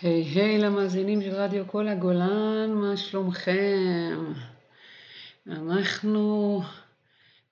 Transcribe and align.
היי 0.00 0.22
היי 0.22 0.58
למאזינים 0.58 1.22
של 1.22 1.34
רדיו 1.34 1.68
כל 1.68 1.88
הגולן, 1.88 2.70
מה 2.72 2.96
שלומכם? 2.96 4.32
אנחנו 5.46 6.60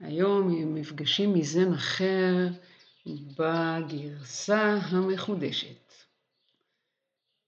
היום 0.01 0.75
מפגשים 0.75 1.35
מזן 1.35 1.73
אחר 1.73 2.35
בגרסה 3.07 4.79
המחודשת. 4.83 5.93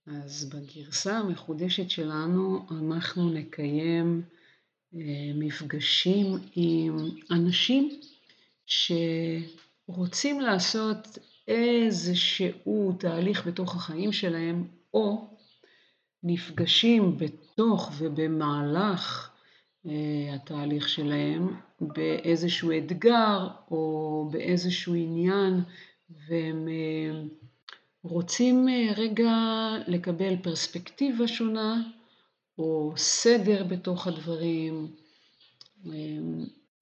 אז 0.07 0.45
בגרסה 0.45 1.19
המחודשת 1.19 1.91
שלנו 1.91 2.67
אנחנו 2.71 3.31
נקיים 3.31 4.23
אה, 4.95 5.01
מפגשים 5.35 6.27
עם 6.57 6.97
אנשים 7.31 8.01
שרוצים 8.67 10.41
לעשות 10.41 11.19
איזשהו 11.49 12.97
תהליך 12.99 13.47
בתוך 13.47 13.77
החיים 13.77 14.13
שלהם 14.13 14.78
או 14.95 15.29
נפגשים 16.23 17.19
בתוך 17.19 17.93
ובמהלך 17.99 19.31
אה, 19.87 20.35
התהליך 20.35 20.89
שלהם 20.89 21.57
באיזשהו 21.81 22.71
אתגר 22.79 23.49
או 23.71 24.29
באיזשהו 24.33 24.95
עניין 24.95 25.61
והם 26.11 26.69
אה, 26.69 27.21
רוצים 28.03 28.69
אה, 28.69 28.93
רגע 28.97 29.33
לקבל 29.87 30.37
פרספקטיבה 30.43 31.29
שונה 31.29 31.83
או 32.59 32.93
סדר 32.97 33.65
בתוך 33.65 34.07
הדברים. 34.07 34.87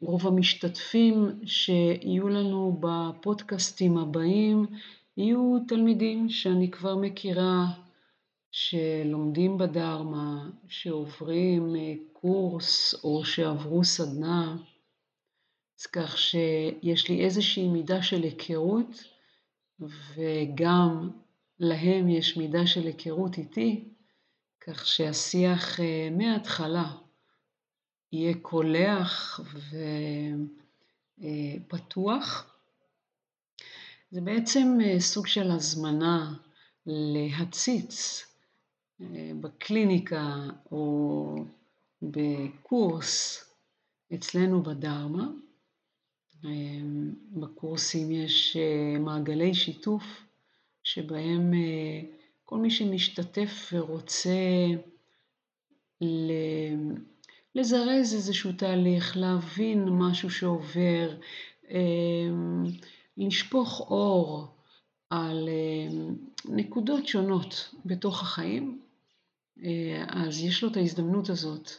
רוב 0.00 0.26
המשתתפים 0.26 1.30
שיהיו 1.46 2.28
לנו 2.28 2.80
בפודקאסטים 2.80 3.98
הבאים 3.98 4.66
יהיו 5.16 5.56
תלמידים 5.68 6.28
שאני 6.28 6.70
כבר 6.70 6.96
מכירה 6.96 7.66
שלומדים 8.58 9.58
בדרמה, 9.58 10.48
שעוברים 10.68 11.76
אה, 11.76 11.94
קורס 12.12 12.94
או 13.04 13.24
שעברו 13.24 13.84
סדנה, 13.84 14.56
אז 15.80 15.86
כך 15.86 16.18
שיש 16.18 17.08
לי 17.08 17.24
איזושהי 17.24 17.68
מידה 17.68 18.02
של 18.02 18.22
היכרות 18.22 19.04
וגם 19.80 21.10
להם 21.58 22.08
יש 22.08 22.36
מידה 22.36 22.66
של 22.66 22.86
היכרות 22.86 23.38
איתי, 23.38 23.88
כך 24.60 24.86
שהשיח 24.86 25.80
אה, 25.80 26.08
מההתחלה 26.10 26.92
יהיה 28.12 28.34
קולח 28.42 29.40
ופתוח. 31.18 32.44
אה, 32.44 32.50
זה 34.10 34.20
בעצם 34.20 34.78
סוג 34.98 35.26
של 35.26 35.50
הזמנה 35.50 36.34
להציץ 36.86 38.26
בקליניקה 39.40 40.34
או 40.72 41.34
בקורס 42.02 43.44
אצלנו 44.14 44.62
בדרמה. 44.62 45.28
בקורסים 47.32 48.12
יש 48.12 48.56
אה, 48.56 48.98
מעגלי 48.98 49.54
שיתוף 49.54 50.02
שבהם 50.82 51.54
אה, 51.54 52.00
כל 52.44 52.58
מי 52.58 52.70
שמשתתף 52.70 53.70
ורוצה 53.72 54.30
לזרז 57.54 58.14
איזשהו 58.14 58.52
תהליך, 58.52 59.16
להבין 59.16 59.88
משהו 59.88 60.30
שעובר, 60.30 61.16
אה, 61.70 61.78
לשפוך 63.16 63.80
אור 63.90 64.46
על 65.10 65.48
נקודות 66.44 67.06
שונות 67.06 67.74
בתוך 67.84 68.22
החיים, 68.22 68.80
אה, 68.80 68.85
אז 70.08 70.40
יש 70.40 70.62
לו 70.62 70.70
את 70.70 70.76
ההזדמנות 70.76 71.30
הזאת, 71.30 71.70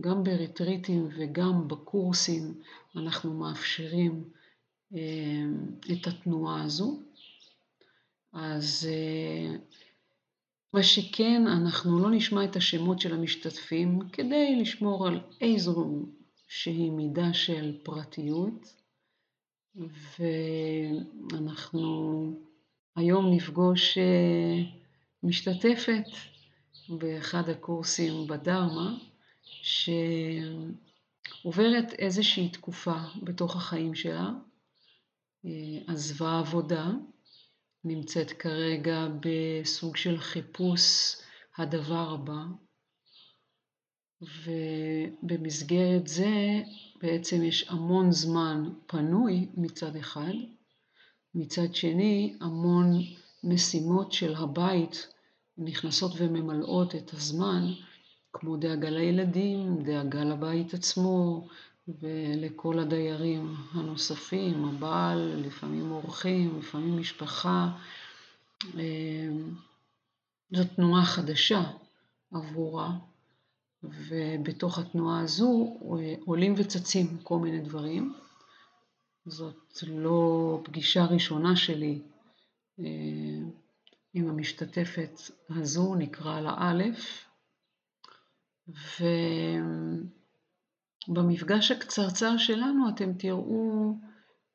גם 0.00 0.24
בריטריטים 0.24 1.08
וגם 1.16 1.68
בקורסים 1.68 2.54
אנחנו 2.96 3.34
מאפשרים 3.34 4.24
אה, 4.94 5.44
את 5.92 6.06
התנועה 6.06 6.62
הזו. 6.62 7.00
אז 8.32 8.88
אה, 8.90 9.56
מה 10.72 10.82
שכן, 10.82 11.46
אנחנו 11.46 11.98
לא 11.98 12.10
נשמע 12.10 12.44
את 12.44 12.56
השמות 12.56 13.00
של 13.00 13.14
המשתתפים 13.14 14.00
כדי 14.12 14.56
לשמור 14.60 15.08
על 15.08 15.20
איזו 15.40 16.06
שהיא 16.48 16.90
מידה 16.90 17.34
של 17.34 17.78
פרטיות, 17.82 18.74
ואנחנו 21.32 22.32
היום 22.96 23.34
נפגוש 23.34 23.98
משתתפת 25.22 26.04
באחד 26.88 27.48
הקורסים 27.48 28.26
בדרמה, 28.26 28.98
שעוברת 31.42 31.92
איזושהי 31.98 32.48
תקופה 32.48 32.96
בתוך 33.22 33.56
החיים 33.56 33.94
שלה, 33.94 34.30
אה, 35.46 35.78
עזבה 35.86 36.38
עבודה, 36.38 36.90
נמצאת 37.84 38.30
כרגע 38.30 39.06
בסוג 39.20 39.96
של 39.96 40.20
חיפוש 40.20 41.16
הדבר 41.58 42.14
הבא, 42.14 42.44
ובמסגרת 45.22 46.06
זה 46.06 46.62
בעצם 47.02 47.42
יש 47.42 47.68
המון 47.68 48.12
זמן 48.12 48.64
פנוי 48.86 49.48
מצד 49.54 49.96
אחד, 49.96 50.32
מצד 51.34 51.74
שני 51.74 52.36
המון 52.40 52.98
משימות 53.44 54.12
של 54.12 54.34
הבית 54.34 55.13
נכנסות 55.58 56.12
וממלאות 56.16 56.94
את 56.94 57.12
הזמן, 57.12 57.64
כמו 58.32 58.56
דאגה 58.56 58.90
לילדים, 58.90 59.82
דאגה 59.82 60.24
לבית 60.24 60.74
עצמו 60.74 61.46
ולכל 61.88 62.78
הדיירים 62.78 63.54
הנוספים, 63.72 64.64
הבעל, 64.64 65.42
לפעמים 65.46 65.90
אורחים, 65.90 66.58
לפעמים 66.58 66.98
משפחה. 66.98 67.70
אמ, 68.74 69.54
זאת 70.52 70.66
תנועה 70.76 71.04
חדשה 71.04 71.62
עבורה, 72.32 72.90
ובתוך 73.82 74.78
התנועה 74.78 75.20
הזו 75.20 75.78
עולים 76.24 76.54
וצצים 76.56 77.18
כל 77.22 77.38
מיני 77.38 77.60
דברים. 77.60 78.14
זאת 79.26 79.84
לא 79.86 80.60
פגישה 80.64 81.04
ראשונה 81.04 81.56
שלי 81.56 81.98
אמ, 82.78 83.50
עם 84.14 84.28
המשתתפת 84.28 85.20
הזו, 85.50 85.94
נקרא 85.94 86.40
לה 86.40 86.54
א', 86.58 86.82
ובמפגש 91.08 91.70
הקצרצר 91.70 92.36
שלנו 92.36 92.88
אתם 92.88 93.12
תראו 93.12 93.94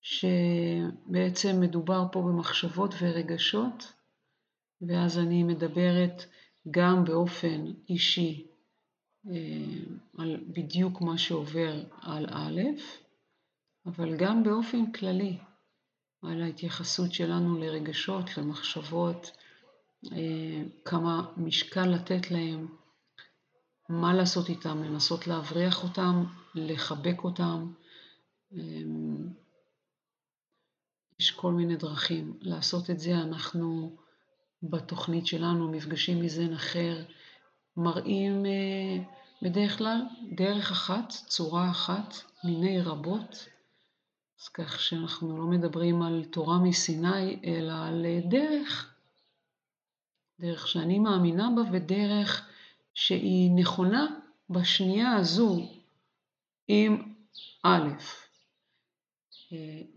שבעצם 0.02 1.60
מדובר 1.60 2.06
פה 2.12 2.22
במחשבות 2.22 2.94
ורגשות, 3.00 3.94
ואז 4.82 5.20
אני 5.20 5.44
מדברת 5.44 6.26
גם 6.72 7.06
באופן 7.06 7.66
אישי 7.90 8.48
אה, 9.30 9.36
על 10.18 10.38
בדיוק 10.48 11.02
מה 11.02 11.18
שעובר 11.18 11.84
על 12.02 12.26
א', 12.30 12.62
אבל 13.86 14.18
גם 14.18 14.44
באופן 14.44 14.92
כללי 14.92 15.38
על 16.22 16.42
ההתייחסות 16.42 17.14
שלנו 17.14 17.58
לרגשות, 17.58 18.38
למחשבות, 18.38 19.32
כמה 20.86 21.26
משקל 21.38 21.86
לתת 21.86 22.32
להם, 22.32 22.68
מה 23.90 24.14
לעשות 24.14 24.50
איתם, 24.50 24.84
לנסות 24.84 25.28
להבריח 25.28 25.84
אותם, 25.84 26.26
לחבק 26.56 27.24
אותם. 27.24 27.72
אה, 28.54 28.60
יש 31.20 31.32
כל 31.32 31.52
מיני 31.52 31.76
דרכים 31.76 32.38
לעשות 32.42 32.90
את 32.90 33.00
זה. 33.00 33.16
אנחנו 33.16 33.96
בתוכנית 34.64 35.28
שלנו, 35.28 35.72
מפגשים 35.72 36.22
מזן 36.22 36.54
אחר, 36.54 37.04
מראים 37.78 38.46
אה, 38.46 39.04
בדרך 39.42 39.78
כלל 39.78 40.02
דרך 40.32 40.72
אחת, 40.72 41.10
צורה 41.10 41.72
אחת, 41.72 42.14
מיני 42.44 42.82
רבות. 42.82 43.46
אז 44.42 44.48
כך 44.48 44.80
שאנחנו 44.80 45.38
לא 45.38 45.46
מדברים 45.46 46.02
על 46.02 46.26
תורה 46.26 46.60
מסיני, 46.60 47.40
אלא 47.44 47.74
על 47.74 48.06
דרך 48.30 48.96
דרך 50.40 50.68
שאני 50.68 51.00
מאמינה 51.00 51.50
בה 51.56 51.62
ודרך 51.72 52.48
שהיא 52.94 53.52
נכונה 53.56 54.08
בשנייה 54.50 55.16
הזו 55.16 55.70
עם 56.68 57.14
א'. 57.64 57.90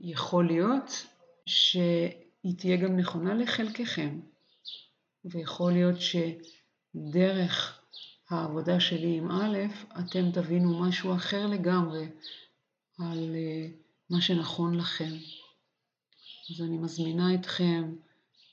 יכול 0.01 0.47
להיות 0.47 1.07
שהיא 1.47 2.57
תהיה 2.59 2.77
גם 2.77 2.97
נכונה 2.97 3.35
לחלקכם, 3.35 4.21
ויכול 5.25 5.73
להיות 5.73 5.97
שדרך 6.95 7.81
העבודה 8.31 8.81
שלי 8.81 9.17
עם 9.17 9.31
א', 9.31 9.59
אתם 9.99 10.31
תבינו 10.33 10.81
משהו 10.81 11.15
אחר 11.15 11.47
לגמרי 11.47 12.09
על 12.99 13.35
אה, 13.35 13.69
מה 14.11 14.21
שנכון 14.21 14.75
לכם. 14.75 15.13
אז 16.51 16.61
אני 16.61 16.79
מזמינה 16.79 17.35
אתכם 17.35 17.95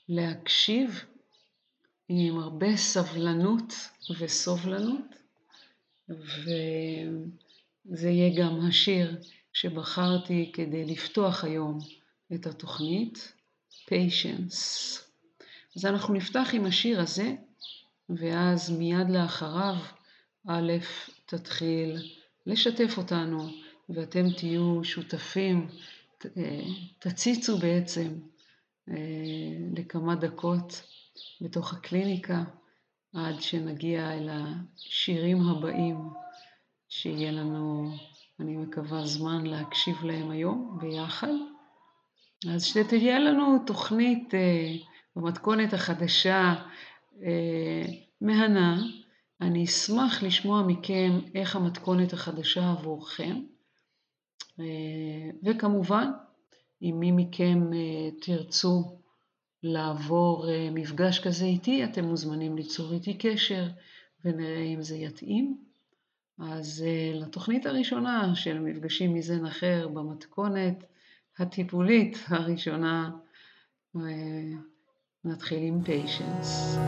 להקשיב 0.08 1.04
עם 2.12 2.38
הרבה 2.38 2.76
סבלנות 2.76 3.74
וסובלנות, 4.18 5.14
וזה 6.08 8.08
יהיה 8.08 8.42
גם 8.42 8.66
השיר 8.68 9.16
שבחרתי 9.52 10.50
כדי 10.52 10.84
לפתוח 10.84 11.44
היום 11.44 11.78
את 12.34 12.46
התוכנית, 12.46 13.32
Patience. 13.86 14.98
אז 15.76 15.86
אנחנו 15.86 16.14
נפתח 16.14 16.48
עם 16.52 16.66
השיר 16.66 17.00
הזה, 17.00 17.34
ואז 18.08 18.70
מיד 18.70 19.10
לאחריו 19.10 19.76
א' 20.48 20.72
תתחיל 21.26 21.96
לשתף 22.46 22.98
אותנו, 22.98 23.50
ואתם 23.88 24.30
תהיו 24.30 24.84
שותפים, 24.84 25.68
אה, 26.36 26.60
תציצו 26.98 27.58
בעצם 27.58 28.18
אה, 28.88 28.94
לכמה 29.76 30.14
דקות 30.14 30.82
בתוך 31.40 31.72
הקליניקה, 31.72 32.42
עד 33.14 33.42
שנגיע 33.42 34.12
אל 34.12 34.28
השירים 34.32 35.48
הבאים, 35.48 35.98
שיהיה 36.88 37.30
לנו, 37.30 37.90
אני 38.40 38.56
מקווה, 38.56 39.06
זמן 39.06 39.46
להקשיב 39.46 40.04
להם 40.04 40.30
היום 40.30 40.78
ביחד. 40.80 41.32
אז 42.54 42.64
שתהיה 42.64 43.18
לנו 43.18 43.58
תוכנית 43.66 44.34
אה, 44.34 44.72
במתכונת 45.16 45.72
החדשה, 45.72 46.54
אה, 47.22 47.82
מהנה. 48.20 48.82
אני 49.40 49.64
אשמח 49.64 50.22
לשמוע 50.22 50.62
מכם 50.62 51.18
איך 51.34 51.56
המתכונת 51.56 52.12
החדשה 52.12 52.70
עבורכם. 52.70 53.40
אה, 54.60 55.30
וכמובן, 55.44 56.10
אם 56.82 56.96
מי 56.98 57.12
מכם 57.12 57.72
אה, 57.72 58.10
תרצו 58.20 58.99
לעבור 59.62 60.48
אה, 60.50 60.68
מפגש 60.72 61.20
כזה 61.20 61.44
איתי, 61.44 61.84
אתם 61.84 62.04
מוזמנים 62.04 62.56
ליצור 62.56 62.92
איתי 62.92 63.14
קשר 63.14 63.68
ונראה 64.24 64.62
אם 64.62 64.82
זה 64.82 64.96
יתאים. 64.96 65.56
אז 66.38 66.84
לתוכנית 67.14 67.66
הראשונה 67.66 68.34
של 68.34 68.58
מפגשים 68.58 69.14
מזן 69.14 69.46
אחר 69.46 69.88
במתכונת 69.88 70.84
הטיפולית 71.38 72.18
הראשונה, 72.28 73.10
נתחיל 75.24 75.62
עם 75.62 75.82
פיישנס. 75.84 76.78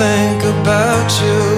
think 0.00 0.42
about 0.44 1.10
you. 1.20 1.49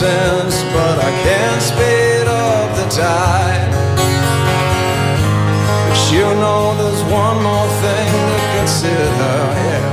mountains, 0.00 0.62
but 0.74 0.98
I 0.98 1.10
can't 1.24 1.62
speed 1.62 2.26
up 2.28 2.76
the 2.76 2.86
tide. 2.90 3.72
But 5.88 6.12
you 6.12 6.26
know 6.42 6.74
there's 6.76 7.02
one 7.04 7.42
more 7.42 7.68
thing 7.80 8.12
to 8.30 8.38
consider, 8.58 9.36
yeah. 9.66 9.92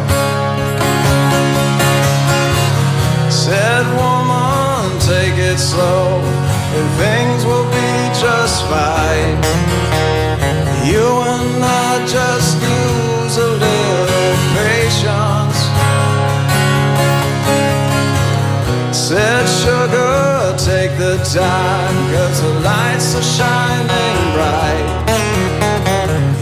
Said 3.30 3.86
woman, 3.96 5.00
take 5.00 5.38
it 5.38 5.58
slow, 5.58 6.20
and 6.76 6.90
things 7.00 7.46
will 7.46 7.70
be 7.72 7.94
just 8.20 8.66
fine. 8.66 9.38
You 10.86 11.08
and 11.34 11.64
I 11.64 12.06
just 12.08 12.73
dark 21.32 21.94
Cause 22.12 22.42
the 22.42 22.54
lights 22.60 23.16
are 23.16 23.22
shining 23.22 24.18
bright. 24.34 24.86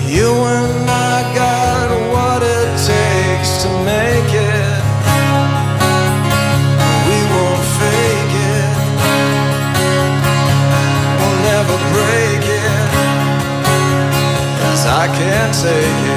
You 0.08 0.30
and 0.30 0.90
I 0.90 1.22
got 1.36 1.90
what 2.14 2.42
it 2.42 2.70
takes 2.90 3.64
to 3.64 3.70
make 3.86 4.32
it. 4.34 4.82
We 7.08 7.18
won't 7.34 7.66
fake 7.78 8.36
it. 8.56 8.72
We'll 11.20 11.40
never 11.52 11.78
break 11.94 12.44
it. 12.64 12.90
Cause 14.62 14.86
I 14.86 15.08
can't 15.20 15.54
take 15.62 16.02
it. 16.08 16.11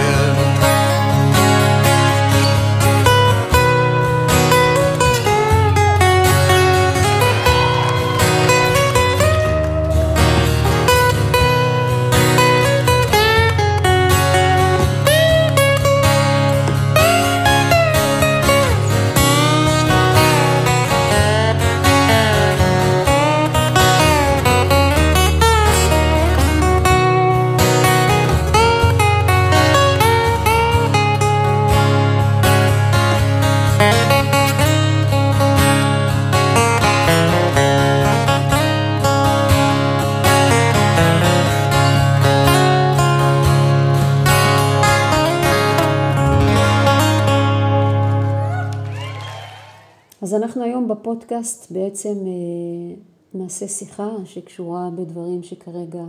בפודקאסט 50.95 51.73
בעצם 51.73 52.15
אה, 52.27 52.97
נעשה 53.35 53.69
שיחה 53.69 54.11
שקשורה 54.25 54.91
בדברים 54.91 55.43
שכרגע 55.43 56.05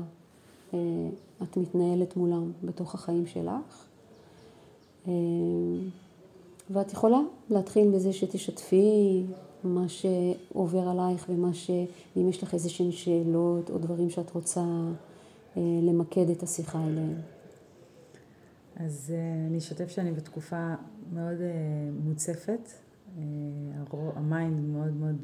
אה, 0.74 0.80
את 1.44 1.58
מתנהלת 1.58 2.18
מולם 2.18 2.52
בתוך 2.64 2.96
החיים 2.96 3.28
שלך. 3.28 3.86
אה, 5.08 5.14
ואת 6.70 6.94
יכולה 6.94 7.20
להתחיל 7.50 7.92
בזה 7.92 8.14
שתשתפי 8.14 9.24
מה 9.64 9.86
שעובר 9.90 10.90
עלייך 10.90 11.26
ומה 11.30 11.54
ש... 11.54 11.72
אם 12.18 12.30
יש 12.30 12.44
לך 12.44 12.54
איזה 12.54 12.70
שהן 12.70 12.92
שאלות 12.92 13.70
או 13.70 13.78
דברים 13.78 14.10
שאת 14.10 14.32
רוצה 14.32 14.66
למקד 15.58 16.30
את 16.30 16.44
השיחה 16.44 16.84
אליהם. 16.88 17.22
אז 18.76 19.14
אני 19.50 19.58
אשתף 19.58 19.90
שאני 19.90 20.12
בתקופה 20.12 20.74
מאוד 21.14 21.38
מוצפת. 22.04 22.70
ה 23.92 24.05
mind 24.05 24.60
מאוד 24.60 24.94
מאוד 24.94 25.18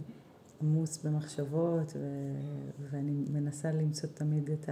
עמוס 0.62 1.04
במחשבות, 1.06 1.94
ו- 1.96 2.70
ואני 2.92 3.26
מנסה 3.34 3.72
למצוא 3.72 4.10
תמיד 4.14 4.50
את 4.50 4.70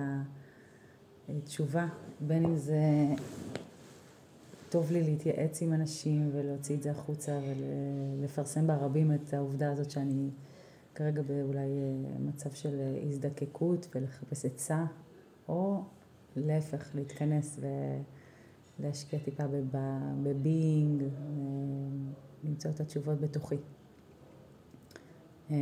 התשובה, 1.29 1.87
בין 2.19 2.45
אם 2.45 2.55
זה 2.55 2.81
טוב 4.69 4.91
לי 4.91 5.03
להתייעץ 5.03 5.61
עם 5.61 5.73
אנשים 5.73 6.29
ולהוציא 6.33 6.75
את 6.75 6.83
זה 6.83 6.91
החוצה 6.91 7.39
ולפרסם 8.19 8.67
ברבים 8.67 9.11
את 9.13 9.33
העובדה 9.33 9.71
הזאת 9.71 9.91
שאני 9.91 10.29
כרגע 10.95 11.21
באולי 11.21 11.59
אה, 11.59 12.19
מצב 12.19 12.51
של 12.51 12.81
הזדקקות 13.07 13.87
ולחפש 13.95 14.45
עצה, 14.45 14.85
או 15.49 15.81
להפך, 16.35 16.95
להתכנס 16.95 17.59
ולהשקיע 18.79 19.19
טיפה 19.19 19.43
בביינג, 20.23 21.01
אה, 21.01 21.07
למצוא 22.43 22.71
את 22.71 22.79
התשובות 22.79 23.21
בתוכי. 23.21 23.55
אה, 25.51 25.55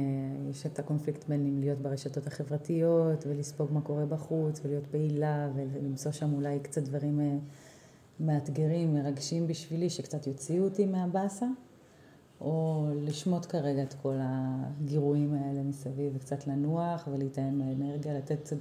יש 0.50 0.66
את 0.66 0.80
הקונפליקט 0.80 1.28
בין 1.28 1.46
אם 1.46 1.60
להיות 1.60 1.80
ברשתות 1.80 2.28
החברתיות 2.28 3.28
ולספוג 3.28 3.74
מה 3.74 3.82
קורה 3.82 4.06
בחוץ 4.06 4.62
ולהיות 4.64 4.88
פעילה 4.88 5.50
ולמצוא 5.56 6.12
שם 6.12 6.34
אולי 6.34 6.60
קצת 6.60 6.84
דברים 6.84 7.20
אה, 7.20 7.38
מאתגרים, 8.20 8.94
מרגשים 8.94 9.48
בשבילי, 9.48 9.90
שקצת 9.90 10.28
יוציאו 10.28 10.64
אותי 10.64 10.86
מהבאסה, 10.86 11.46
או 12.42 12.88
לשמוט 12.96 13.46
כרגע 13.46 13.84
את 13.84 13.94
כל 13.94 14.16
הגירויים 14.22 15.34
האלה 15.34 15.64
מסביב 15.64 16.14
וקצת 16.16 16.48
לנוח 16.48 17.08
ולהיטען 17.12 17.60
באנרגיה, 17.60 18.18
לתת 18.18 18.40
קצת 18.42 18.58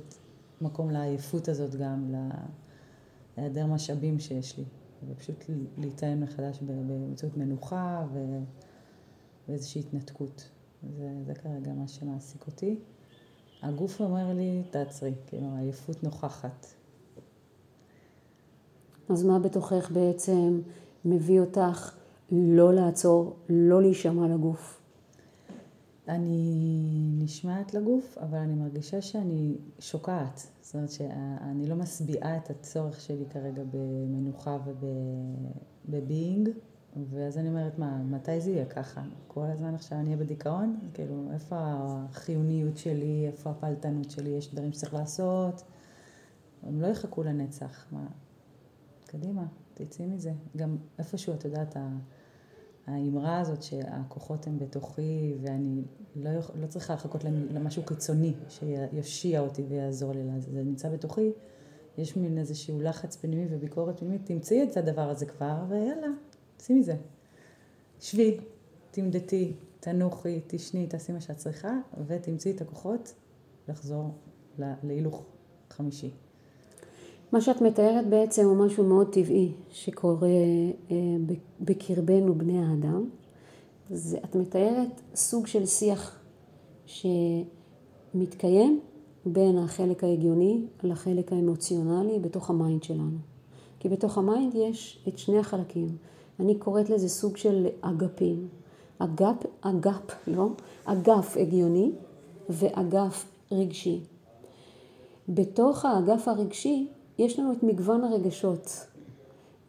מקום 0.60 0.90
לעייפות 0.90 1.48
הזאת 1.48 1.74
גם, 1.74 2.14
להיעדר 3.38 3.66
משאבים 3.66 4.18
שיש 4.18 4.58
לי, 4.58 4.64
ופשוט 5.08 5.44
להיטען 5.78 6.22
מחדש 6.22 6.60
באמצעות 6.62 7.36
מנוחה 7.36 8.06
ואיזושהי 9.48 9.80
התנתקות. 9.80 10.50
זה, 10.98 11.08
זה 11.26 11.34
כרגע 11.34 11.72
מה 11.72 11.88
שמעסיק 11.88 12.46
אותי. 12.46 12.78
הגוף 13.62 14.00
אומר 14.00 14.32
לי, 14.32 14.62
תעצרי, 14.70 15.14
כאילו, 15.26 15.46
עייפות 15.56 16.02
נוכחת. 16.02 16.66
אז 19.08 19.24
מה 19.24 19.38
בתוכך 19.38 19.90
בעצם 19.90 20.60
מביא 21.04 21.40
אותך 21.40 21.94
לא 22.32 22.74
לעצור, 22.74 23.36
לא 23.48 23.82
להישמע 23.82 24.28
לגוף? 24.28 24.80
אני 26.08 27.12
נשמעת 27.18 27.74
לגוף, 27.74 28.18
אבל 28.18 28.38
אני 28.38 28.54
מרגישה 28.54 29.02
שאני 29.02 29.56
שוקעת. 29.78 30.46
זאת 30.60 30.74
אומרת 30.74 30.90
שאני 30.90 31.66
לא 31.66 31.76
משביעה 31.76 32.36
את 32.36 32.50
הצורך 32.50 33.00
שלי 33.00 33.24
כרגע 33.30 33.62
במנוחה 33.70 34.58
ובביינג. 35.88 36.48
ואז 37.10 37.38
אני 37.38 37.48
אומרת, 37.48 37.78
מה, 37.78 38.02
מתי 38.02 38.40
זה 38.40 38.50
יהיה 38.50 38.66
ככה? 38.66 39.02
כל 39.26 39.44
הזמן 39.44 39.74
עכשיו 39.74 39.98
אני 39.98 40.06
אהיה 40.06 40.16
בדיכאון? 40.16 40.78
כאילו, 40.94 41.28
איפה 41.32 41.56
החיוניות 41.58 42.76
שלי, 42.76 43.24
איפה 43.26 43.50
הפלטנות 43.50 44.10
שלי, 44.10 44.30
יש 44.30 44.54
דברים 44.54 44.72
שצריך 44.72 44.94
לעשות? 44.94 45.62
הם 46.62 46.80
לא 46.80 46.86
יחכו 46.86 47.22
לנצח, 47.22 47.86
מה? 47.92 48.06
קדימה, 49.06 49.46
תצאי 49.74 50.06
מזה. 50.06 50.32
גם 50.56 50.76
איפשהו, 50.98 51.34
את 51.34 51.44
יודעת, 51.44 51.76
האמרה 52.86 53.40
הזאת 53.40 53.62
שהכוחות 53.62 54.46
הם 54.46 54.58
בתוכי 54.58 55.34
ואני 55.40 55.82
לא, 56.16 56.30
לא 56.54 56.66
צריכה 56.66 56.94
לחכות 56.94 57.24
למשהו 57.24 57.82
קיצוני 57.82 58.34
שיושיע 58.48 59.40
אותי 59.40 59.62
ויעזור 59.68 60.12
לי, 60.12 60.22
זה 60.38 60.62
נמצא 60.62 60.88
בתוכי. 60.88 61.32
יש 61.98 62.16
מין 62.16 62.38
איזשהו 62.38 62.80
לחץ 62.80 63.16
פנימי 63.16 63.46
וביקורת 63.50 64.00
פנימית, 64.00 64.26
תמצאי 64.26 64.62
את 64.62 64.76
הדבר 64.76 65.10
הזה 65.10 65.26
כבר, 65.26 65.64
ויאללה, 65.68 66.08
שימי 66.62 66.82
זה. 66.82 66.96
שבי, 68.00 68.36
תמדתי, 68.90 69.52
תנוחי, 69.80 70.40
תשני, 70.46 70.86
תעשי 70.86 71.12
מה 71.12 71.20
שאת 71.20 71.36
צריכה, 71.36 71.78
ותמצאי 72.06 72.52
את 72.52 72.60
הכוחות 72.60 73.14
לחזור 73.68 74.14
להילוך 74.58 75.24
חמישי. 75.70 76.10
מה 77.32 77.40
שאת 77.40 77.60
מתארת 77.60 78.06
בעצם 78.06 78.44
הוא 78.44 78.56
משהו 78.56 78.84
מאוד 78.84 79.12
טבעי 79.12 79.52
שקורה 79.70 80.28
אה, 80.90 80.96
בקרבנו 81.60 82.34
בני 82.34 82.64
האדם. 82.64 83.08
זה, 83.90 84.18
את 84.24 84.36
מתארת 84.36 85.00
סוג 85.14 85.46
של 85.46 85.66
שיח 85.66 86.20
שמתקיים 88.14 88.80
בין 89.26 89.58
החלק 89.58 90.04
ההגיוני 90.04 90.66
לחלק 90.82 91.32
האמוציונלי 91.32 92.18
בתוך 92.18 92.50
ה 92.50 92.57
mind 92.57 92.82
שלנו. 92.82 93.18
כי 93.78 93.88
בתוך 93.88 94.18
ה 94.18 94.25
mind 94.25 94.54
יש 94.54 95.04
את 95.08 95.18
שני 95.18 95.38
החלקים. 95.38 95.88
אני 96.40 96.58
קוראת 96.58 96.90
לזה 96.90 97.08
סוג 97.08 97.36
של 97.36 97.66
אגפים. 97.80 98.48
אגף, 98.98 99.36
אגף, 99.60 100.26
לא, 100.26 100.48
אגף 100.84 101.36
הגיוני 101.36 101.92
ואגף 102.48 103.26
רגשי. 103.52 104.00
בתוך 105.28 105.84
האגף 105.84 106.28
הרגשי 106.28 106.86
יש 107.18 107.38
לנו 107.38 107.52
את 107.52 107.62
מגוון 107.62 108.04
הרגשות. 108.04 108.86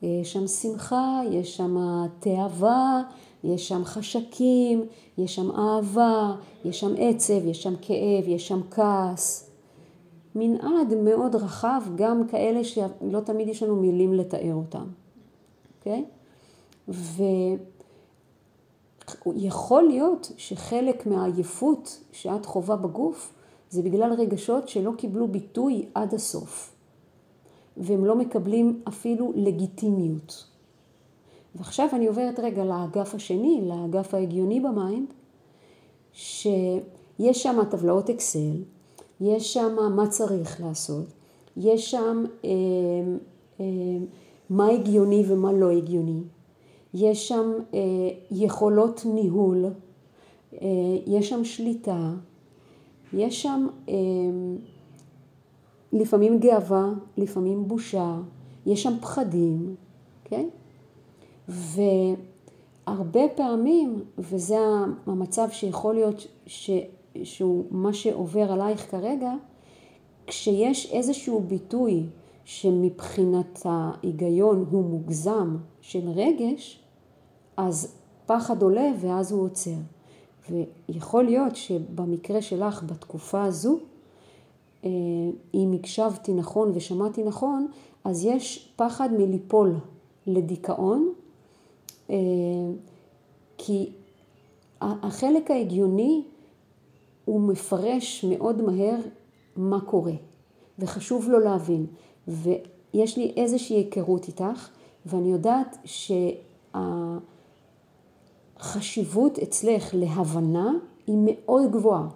יש 0.01 0.33
שם 0.33 0.47
שמחה, 0.47 1.21
יש 1.31 1.57
שם 1.57 1.77
תאווה, 2.19 3.03
יש 3.43 3.67
שם 3.67 3.85
חשקים, 3.85 4.85
יש 5.17 5.35
שם 5.35 5.51
אהבה, 5.51 6.35
יש 6.65 6.79
שם 6.79 6.93
עצב, 6.97 7.45
יש 7.45 7.63
שם 7.63 7.73
כאב, 7.81 8.27
יש 8.27 8.47
שם 8.47 8.61
כעס. 8.71 9.49
מנעד 10.35 10.93
מאוד 11.03 11.35
רחב, 11.35 11.81
גם 11.95 12.27
כאלה 12.27 12.63
שלא 12.63 13.19
תמיד 13.25 13.47
יש 13.47 13.63
לנו 13.63 13.75
מילים 13.75 14.13
לתאר 14.13 14.53
אותם, 14.53 14.85
אוקיי? 15.79 16.05
Okay? 16.07 16.16
ויכול 19.25 19.83
להיות 19.83 20.31
שחלק 20.37 21.05
מהעייפות 21.05 21.99
שאת 22.11 22.45
חווה 22.45 22.75
בגוף 22.75 23.33
זה 23.69 23.81
בגלל 23.81 24.13
רגשות 24.13 24.69
שלא 24.69 24.91
קיבלו 24.97 25.27
ביטוי 25.27 25.85
עד 25.93 26.13
הסוף, 26.13 26.75
והם 27.77 28.05
לא 28.05 28.15
מקבלים 28.15 28.81
אפילו 28.87 29.33
לגיטימיות. 29.35 30.45
ועכשיו 31.55 31.87
אני 31.93 32.07
עוברת 32.07 32.39
רגע 32.39 32.65
לאגף 32.65 33.15
השני, 33.15 33.61
לאגף 33.63 34.13
ההגיוני 34.13 34.59
ב 34.59 34.68
mind, 34.68 35.13
שיש 36.13 37.43
שם 37.43 37.59
טבלאות 37.69 38.09
אקסל, 38.09 38.63
יש 39.21 39.53
שם 39.53 39.75
מה 39.95 40.07
צריך 40.07 40.61
לעשות, 40.61 41.05
יש 41.57 41.91
שם 41.91 42.23
אה, 42.45 42.49
אה, 43.59 43.65
מה 44.49 44.67
הגיוני 44.67 45.23
ומה 45.27 45.53
לא 45.53 45.71
הגיוני, 45.71 46.21
יש 46.99 47.27
שם 47.27 47.51
אה, 47.73 47.79
יכולות 48.31 49.01
ניהול, 49.05 49.65
אה, 50.53 50.67
יש 51.07 51.29
שם 51.29 51.45
שליטה, 51.45 52.13
יש 53.13 53.41
שם 53.41 53.67
אה, 53.89 53.93
לפעמים 55.93 56.39
גאווה, 56.39 56.89
לפעמים 57.17 57.67
בושה, 57.67 58.17
יש 58.65 58.83
שם 58.83 58.93
פחדים, 59.01 59.75
כן? 60.25 60.47
והרבה 61.47 63.21
פעמים, 63.35 64.03
וזה 64.17 64.57
המצב 65.05 65.47
שיכול 65.51 65.95
להיות 65.95 66.27
ש, 66.45 66.71
שהוא 67.23 67.65
מה 67.71 67.93
שעובר 67.93 68.51
עלייך 68.51 68.91
כרגע, 68.91 69.33
כשיש 70.27 70.91
איזשהו 70.91 71.39
ביטוי 71.39 72.03
שמבחינת 72.45 73.61
ההיגיון 73.65 74.65
הוא 74.71 74.83
מוגזם 74.83 75.57
של 75.81 76.09
רגש, 76.09 76.86
אז 77.57 77.95
פחד 78.25 78.61
עולה 78.61 78.91
ואז 79.01 79.31
הוא 79.31 79.43
עוצר. 79.43 79.77
ויכול 80.49 81.23
להיות 81.23 81.55
שבמקרה 81.55 82.41
שלך 82.41 82.83
בתקופה 82.83 83.43
הזו, 83.43 83.77
אה, 84.83 84.89
אם 85.53 85.73
הקשבתי 85.79 86.33
נכון 86.33 86.71
ושמעתי 86.73 87.23
נכון, 87.23 87.67
אז 88.03 88.25
יש 88.25 88.73
פחד 88.75 89.09
מליפול 89.17 89.75
לדיכאון, 90.27 91.13
אה, 92.09 92.15
כי 93.57 93.89
החלק 94.81 95.51
ההגיוני 95.51 96.23
הוא 97.25 97.41
מפרש 97.41 98.25
מאוד 98.29 98.61
מהר 98.61 98.99
מה 99.55 99.81
קורה, 99.81 100.13
וחשוב 100.79 101.29
לו 101.29 101.39
להבין. 101.39 101.85
ויש 102.27 103.17
לי 103.17 103.33
איזושהי 103.37 103.75
היכרות 103.75 104.27
איתך, 104.27 104.69
ואני 105.05 105.31
יודעת 105.31 105.77
החשיבות 108.59 109.39
אצלך 109.39 109.89
להבנה 109.93 110.71
היא 111.07 111.17
מאוד 111.25 111.71
גבוהה. 111.71 112.07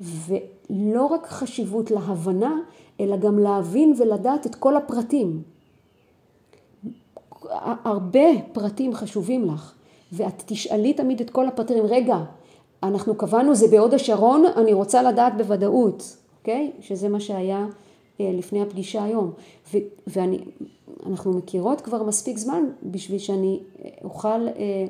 ולא 0.00 1.06
רק 1.06 1.26
חשיבות 1.26 1.90
להבנה, 1.90 2.56
אלא 3.00 3.16
גם 3.16 3.38
להבין 3.38 3.94
ולדעת 3.98 4.46
את 4.46 4.54
כל 4.54 4.76
הפרטים. 4.76 5.42
הרבה 7.84 8.28
פרטים 8.52 8.94
חשובים 8.94 9.44
לך, 9.44 9.72
ואת 10.12 10.42
תשאלי 10.46 10.92
תמיד 10.92 11.20
את 11.20 11.30
כל 11.30 11.48
הפרטים, 11.48 11.84
רגע, 11.84 12.16
אנחנו 12.82 13.14
קבענו 13.14 13.54
זה 13.54 13.68
בהוד 13.68 13.94
השרון, 13.94 14.44
אני 14.56 14.72
רוצה 14.72 15.02
לדעת 15.02 15.36
בוודאות, 15.36 16.16
אוקיי? 16.38 16.72
שזה 16.80 17.08
מה 17.08 17.20
שהיה 17.20 17.66
אה, 18.20 18.30
לפני 18.32 18.62
הפגישה 18.62 19.04
היום. 19.04 19.30
ואנחנו 20.06 21.32
מכירות 21.32 21.80
כבר 21.80 22.02
מספיק 22.02 22.38
זמן 22.38 22.64
בשביל 22.82 23.18
שאני 23.18 23.60
אה, 23.84 23.90
אוכל 24.04 24.48
אה, 24.48 24.86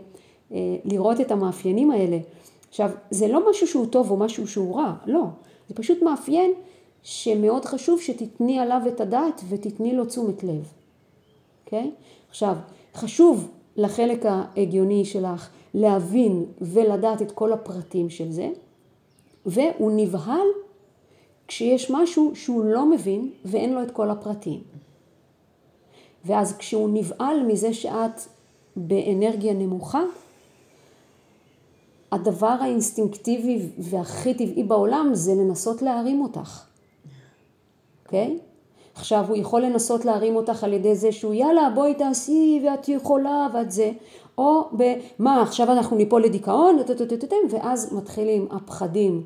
לראות 0.84 1.20
את 1.20 1.30
המאפיינים 1.30 1.90
האלה. 1.90 2.18
עכשיו, 2.68 2.90
זה 3.10 3.28
לא 3.28 3.50
משהו 3.50 3.66
שהוא 3.66 3.86
טוב 3.86 4.10
או 4.10 4.16
משהו 4.16 4.48
שהוא 4.48 4.76
רע, 4.76 4.94
לא. 5.06 5.22
זה 5.68 5.74
פשוט 5.74 6.02
מאפיין 6.02 6.52
שמאוד 7.02 7.64
חשוב 7.64 8.00
שתתני 8.00 8.58
עליו 8.58 8.80
את 8.88 9.00
הדעת 9.00 9.42
ותתני 9.48 9.96
לו 9.96 10.04
תשומת 10.04 10.44
לב, 10.44 10.72
אוקיי? 11.64 11.90
עכשיו, 12.28 12.56
חשוב 12.94 13.48
לחלק 13.76 14.26
ההגיוני 14.26 15.04
שלך 15.04 15.48
להבין 15.74 16.44
ולדעת 16.60 17.22
את 17.22 17.32
כל 17.32 17.52
הפרטים 17.52 18.10
של 18.10 18.32
זה, 18.32 18.48
והוא 19.46 19.92
נבהל 19.96 20.46
כשיש 21.48 21.90
משהו 21.90 22.32
שהוא 22.34 22.64
לא 22.64 22.90
מבין 22.90 23.30
ואין 23.44 23.72
לו 23.72 23.82
את 23.82 23.90
כל 23.90 24.10
הפרטים. 24.10 24.60
ואז 26.24 26.56
כשהוא 26.56 26.88
נבהל 26.92 27.42
מזה 27.46 27.74
שאת 27.74 28.20
באנרגיה 28.76 29.52
נמוכה, 29.52 30.02
הדבר 32.14 32.56
האינסטינקטיבי 32.60 33.68
והכי 33.78 34.34
טבעי 34.34 34.64
בעולם 34.64 35.10
זה 35.12 35.34
לנסות 35.34 35.82
להרים 35.82 36.22
אותך. 36.22 36.62
אוקיי? 38.04 38.38
Okay? 38.40 38.54
עכשיו 38.94 39.24
הוא 39.28 39.36
יכול 39.36 39.62
לנסות 39.62 40.04
להרים 40.04 40.36
אותך 40.36 40.64
על 40.64 40.72
ידי 40.72 40.94
זה 40.94 41.12
שהוא 41.12 41.34
יאללה 41.34 41.70
בואי 41.74 41.94
תעשי 41.94 42.62
ואת 42.66 42.88
יכולה 42.88 43.48
ואת 43.54 43.72
זה, 43.72 43.92
או 44.38 44.68
במה 44.72 45.42
עכשיו 45.42 45.72
אנחנו 45.72 45.96
ניפול 45.96 46.24
לדיכאון 46.24 46.78
ואז 47.50 47.92
מתחילים 47.92 48.48
הפחדים 48.50 49.22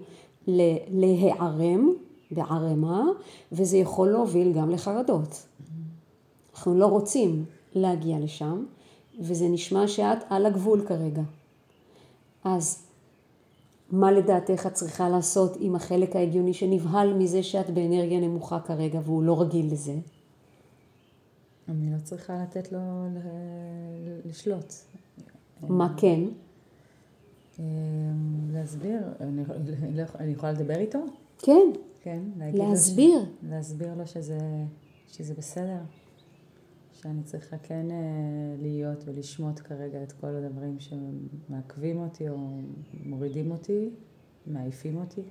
להיערם 0.91 1.93
בערמה 2.31 3.05
וזה 3.53 3.77
יכול 3.77 4.09
להוביל 4.09 4.53
גם 4.53 4.71
לחרדות. 4.71 5.47
אנחנו 6.55 6.75
לא 6.75 6.87
רוצים 6.87 7.45
להגיע 7.75 8.19
לשם 8.19 8.65
וזה 9.21 9.49
נשמע 9.49 9.89
שאת 9.89 10.19
על 10.31 10.47
הגבול 10.47 10.81
כרגע. 10.87 11.23
אז 12.57 12.83
מה 13.91 14.13
לדעתך 14.13 14.67
את 14.67 14.75
צריכה 14.75 15.09
לעשות 15.09 15.57
עם 15.61 15.75
החלק 15.75 16.17
ההגיוני 16.17 16.55
שנבהל 16.55 17.15
מזה 17.15 17.43
שאת 17.43 17.71
באנרגיה 17.71 18.21
נמוכה 18.21 18.61
כרגע 18.61 19.01
והוא 19.05 19.23
לא 19.23 19.41
רגיל 19.41 19.73
לזה? 19.73 19.95
אני 21.69 21.93
לא 21.93 21.99
צריכה 22.05 22.43
לתת 22.43 22.73
לו 22.73 22.79
לשלוט. 24.25 24.73
מה 25.69 25.95
כן? 25.97 26.21
אמ, 27.59 27.65
להסביר, 28.53 29.01
אני, 29.21 29.43
אני 30.19 30.33
יכולה 30.33 30.53
לדבר 30.53 30.77
איתו? 30.77 30.99
כן. 31.39 31.71
כן, 32.03 32.21
להסביר. 32.39 33.21
ש... 33.21 33.45
להסביר 33.51 33.95
לו 33.95 34.07
שזה, 34.07 34.39
שזה 35.09 35.35
בסדר. 35.35 35.79
שאני 37.03 37.23
צריכה 37.23 37.59
כן 37.59 37.91
אה, 37.91 37.97
להיות 38.63 39.05
ולשמוט 39.07 39.61
כרגע 39.65 40.03
את 40.03 40.13
כל 40.13 40.27
הדברים 40.27 40.77
שמעכבים 40.81 41.99
אותי 41.99 42.29
או 42.29 42.37
מורידים 43.05 43.51
אותי, 43.51 43.91
מעייפים 44.47 44.97
אותי, 44.97 45.23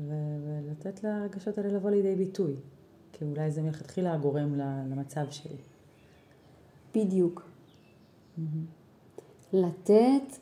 ו- 0.00 0.36
ולתת 0.44 1.04
לרגשות 1.04 1.58
האלה 1.58 1.72
לבוא 1.72 1.90
לידי 1.90 2.14
ביטוי, 2.14 2.54
כי 3.12 3.24
אולי 3.24 3.50
זה 3.50 3.62
מלכתחילה 3.62 4.14
הגורם 4.14 4.54
למצב 4.90 5.24
שלי. 5.30 5.56
בדיוק. 6.94 7.42
Mm-hmm. 8.38 8.42
לתת, 9.52 10.38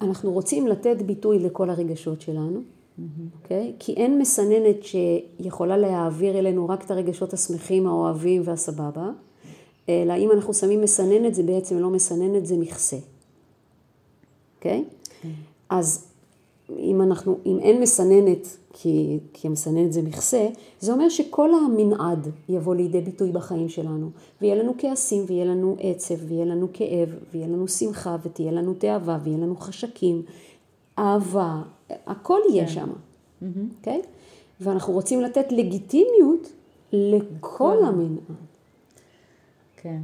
אנחנו 0.00 0.32
רוצים 0.32 0.66
לתת 0.66 1.02
ביטוי 1.06 1.38
לכל 1.38 1.70
הרגשות 1.70 2.20
שלנו. 2.20 2.60
אוקיי? 2.98 3.72
Okay? 3.72 3.76
כי 3.78 3.92
אין 3.92 4.18
מסננת 4.18 4.76
שיכולה 4.82 5.76
להעביר 5.76 6.38
אלינו 6.38 6.68
רק 6.68 6.84
את 6.84 6.90
הרגשות 6.90 7.32
השמחים, 7.32 7.86
האוהבים 7.86 8.42
והסבבה, 8.44 9.10
אלא 9.88 10.16
אם 10.16 10.32
אנחנו 10.32 10.54
שמים 10.54 10.80
מסננת, 10.80 11.34
זה 11.34 11.42
בעצם 11.42 11.78
לא 11.78 11.90
מסננת, 11.90 12.46
זה 12.46 12.56
מכסה. 12.56 12.96
אוקיי? 14.56 14.84
Okay? 14.84 15.24
Okay. 15.24 15.28
אז 15.68 16.06
אם 16.78 17.02
אנחנו, 17.02 17.38
אם 17.46 17.58
אין 17.58 17.80
מסננת, 17.80 18.56
כי, 18.72 19.18
כי 19.32 19.48
המסננת 19.48 19.92
זה 19.92 20.02
מכסה, 20.02 20.48
זה 20.80 20.92
אומר 20.92 21.08
שכל 21.08 21.50
המנעד 21.54 22.28
יבוא 22.48 22.74
לידי 22.74 23.00
ביטוי 23.00 23.32
בחיים 23.32 23.68
שלנו, 23.68 24.10
ויהיה 24.40 24.54
לנו 24.54 24.74
כעסים, 24.78 25.24
ויהיה 25.26 25.44
לנו 25.44 25.76
עצב, 25.80 26.14
ויהיה 26.28 26.44
לנו 26.44 26.68
כאב, 26.72 27.08
ויהיה 27.32 27.46
לנו 27.46 27.68
שמחה, 27.68 28.16
ותהיה 28.22 28.52
לנו 28.52 28.74
תאווה, 28.74 29.18
ויהיה 29.24 29.38
לנו 29.38 29.56
חשקים, 29.56 30.22
אהבה, 30.98 31.62
הכל 31.90 32.38
יהיה 32.50 32.66
כן. 32.66 32.72
שם, 32.72 32.92
אוקיי? 33.78 34.02
ואנחנו 34.60 34.92
רוצים 34.92 35.20
לתת 35.20 35.52
לגיטימיות 35.52 36.52
לכל 36.92 37.84
המנעד. 37.84 38.18
כן. 39.76 40.00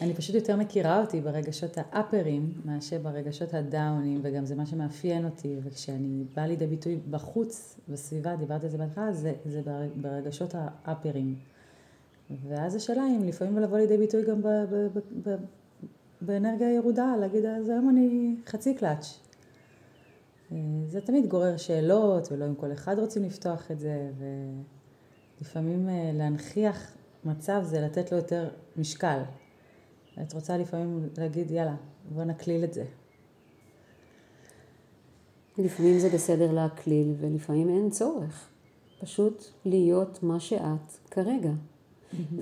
אני 0.00 0.14
פשוט 0.14 0.34
יותר 0.34 0.56
מכירה 0.56 1.00
אותי 1.00 1.20
ברגשות 1.20 1.70
האפרים 1.76 2.52
מאשר 2.64 2.98
ברגשות 2.98 3.54
הדאונים, 3.54 4.20
וגם 4.22 4.46
זה 4.46 4.54
מה 4.54 4.66
שמאפיין 4.66 5.24
אותי, 5.24 5.56
וכשאני 5.64 6.24
באה 6.36 6.46
לידי 6.46 6.66
ביטוי 6.66 6.98
בחוץ, 7.10 7.80
בסביבה, 7.88 8.36
דיברתי 8.36 8.66
על 8.66 8.72
זה 8.72 8.78
בהתחלה, 8.78 9.12
זה, 9.12 9.32
זה 9.44 9.62
ברגשות 9.96 10.54
האפרים. 10.58 11.34
ואז 12.48 12.74
השאלה 12.74 13.06
אם 13.06 13.24
לפעמים 13.24 13.58
לבוא 13.58 13.78
לידי 13.78 13.96
ביטוי 13.96 14.24
גם 14.24 14.42
ב, 14.42 14.46
ב, 14.46 14.74
ב, 14.74 15.00
ב, 15.28 15.36
באנרגיה 16.20 16.74
ירודה, 16.74 17.14
להגיד, 17.20 17.44
אז 17.44 17.68
היום 17.68 17.88
אני 17.88 18.36
חצי 18.46 18.74
קלאץ', 18.74 19.18
זה 20.86 21.00
תמיד 21.00 21.26
גורר 21.26 21.56
שאלות, 21.56 22.32
ולא 22.32 22.44
עם 22.44 22.54
כל 22.54 22.72
אחד 22.72 22.98
רוצים 22.98 23.24
לפתוח 23.24 23.70
את 23.70 23.80
זה, 23.80 24.10
ולפעמים 25.40 25.88
אה, 25.88 26.10
להנכיח 26.14 26.92
מצב 27.24 27.62
זה 27.64 27.80
לתת 27.80 28.12
לו 28.12 28.18
יותר 28.18 28.48
משקל. 28.76 29.20
את 30.22 30.32
רוצה 30.32 30.56
לפעמים 30.56 31.08
להגיד, 31.18 31.50
יאללה, 31.50 31.74
בוא 32.14 32.24
נקליל 32.24 32.64
את 32.64 32.74
זה. 32.74 32.84
לפעמים 35.58 35.98
זה 35.98 36.08
בסדר 36.08 36.52
להקליל, 36.52 37.14
ולפעמים 37.20 37.68
אין 37.68 37.90
צורך. 37.90 38.48
פשוט 39.00 39.44
להיות 39.64 40.22
מה 40.22 40.40
שאת 40.40 40.98
כרגע. 41.10 41.50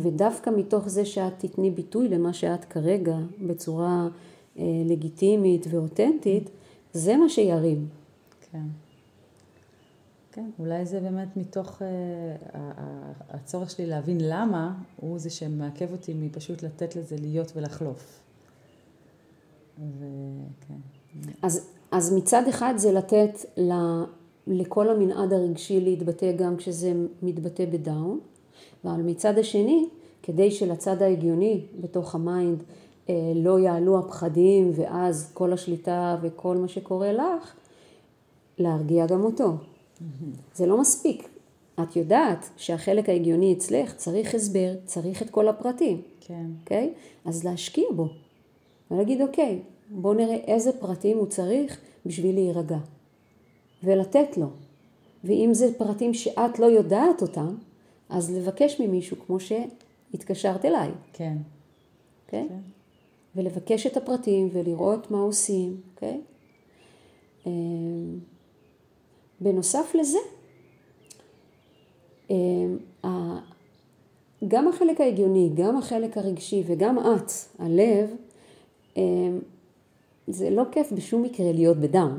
ודווקא 0.02 0.50
מתוך 0.50 0.88
זה 0.88 1.04
שאת 1.04 1.32
תתני 1.38 1.70
ביטוי 1.70 2.08
למה 2.08 2.32
שאת 2.32 2.64
כרגע, 2.64 3.16
בצורה 3.46 4.08
אה, 4.58 4.62
לגיטימית 4.86 5.66
ואותנטית, 5.70 6.50
זה 6.92 7.16
מה 7.16 7.28
שירים. 7.28 7.88
כן. 8.52 8.66
כן, 10.32 10.50
אולי 10.58 10.86
זה 10.86 11.00
באמת 11.00 11.36
מתוך 11.36 11.82
uh, 11.82 12.56
הצורך 13.30 13.70
שלי 13.70 13.86
להבין 13.86 14.18
למה, 14.20 14.74
הוא 14.96 15.18
זה 15.18 15.30
שמעכב 15.30 15.92
אותי 15.92 16.14
מפשוט 16.14 16.62
לתת 16.62 16.96
לזה 16.96 17.16
להיות 17.20 17.52
ולחלוף. 17.56 18.20
וכן. 19.78 20.74
אז, 21.42 21.68
אז 21.90 22.12
מצד 22.12 22.42
אחד 22.48 22.74
זה 22.76 22.92
לתת 22.92 23.44
ל, 23.56 23.72
לכל 24.46 24.88
המנעד 24.88 25.32
הרגשי 25.32 25.80
להתבטא 25.80 26.32
גם 26.32 26.56
כשזה 26.56 26.92
מתבטא 27.22 27.64
ב 27.66 27.75
down, 27.75 28.20
אבל 28.84 29.02
מצד 29.02 29.38
השני, 29.38 29.88
כדי 30.22 30.50
שלצד 30.50 31.02
ההגיוני 31.02 31.66
בתוך 31.80 32.14
ה 32.14 32.24
mind 32.24 32.62
אה, 33.08 33.14
לא 33.34 33.58
יעלו 33.58 33.98
הפחדים 33.98 34.72
ואז 34.74 35.30
כל 35.34 35.52
השליטה 35.52 36.16
וכל 36.22 36.56
מה 36.56 36.68
שקורה 36.68 37.12
לך, 37.12 37.54
להרגיע 38.58 39.06
גם 39.06 39.24
אותו. 39.24 39.52
זה 40.54 40.66
לא 40.66 40.80
מספיק. 40.80 41.28
את 41.82 41.96
יודעת 41.96 42.50
שהחלק 42.56 43.08
ההגיוני 43.08 43.52
אצלך 43.52 43.94
צריך 43.96 44.34
הסבר, 44.34 44.74
צריך 44.84 45.22
את 45.22 45.30
כל 45.30 45.48
הפרטים. 45.48 46.02
כן. 46.20 46.46
אוקיי? 46.60 46.92
Okay? 46.94 47.28
אז 47.28 47.44
להשקיע 47.44 47.84
בו. 47.96 48.08
ולהגיד, 48.90 49.20
אוקיי, 49.20 49.58
בוא 49.90 50.14
נראה 50.14 50.34
איזה 50.34 50.72
פרטים 50.72 51.18
הוא 51.18 51.26
צריך 51.26 51.80
בשביל 52.06 52.34
להירגע. 52.34 52.78
ולתת 53.84 54.36
לו. 54.36 54.46
ואם 55.24 55.50
זה 55.52 55.78
פרטים 55.78 56.14
שאת 56.14 56.58
לא 56.58 56.66
יודעת 56.66 57.22
אותם, 57.22 57.56
אז 58.08 58.36
לבקש 58.36 58.80
ממישהו, 58.80 59.16
כמו 59.26 59.38
שהתקשרת 59.40 60.64
אליי. 60.64 60.90
כן. 61.12 61.36
אוקיי? 62.24 62.46
Okay? 62.46 62.48
כן. 62.48 62.56
ולבקש 63.36 63.86
את 63.86 63.96
הפרטים 63.96 64.48
ולראות 64.52 65.10
מה 65.10 65.18
עושים, 65.18 65.80
אוקיי? 65.94 66.20
Okay? 67.44 67.48
בנוסף 69.42 69.94
לזה, 69.94 70.18
אה, 72.30 72.36
גם 74.48 74.68
החלק 74.68 75.00
ההגיוני, 75.00 75.50
גם 75.54 75.76
החלק 75.76 76.18
הרגשי 76.18 76.62
וגם 76.66 76.98
את, 76.98 77.32
הלב, 77.58 78.10
אה, 78.96 79.02
זה 80.28 80.50
לא 80.50 80.62
כיף 80.72 80.92
בשום 80.92 81.22
מקרה 81.22 81.52
להיות 81.52 81.76
בדאון. 81.76 82.18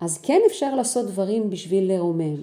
אז 0.00 0.18
כן 0.18 0.40
אפשר 0.46 0.74
לעשות 0.74 1.06
דברים 1.06 1.50
בשביל 1.50 1.92
לרומם, 1.92 2.36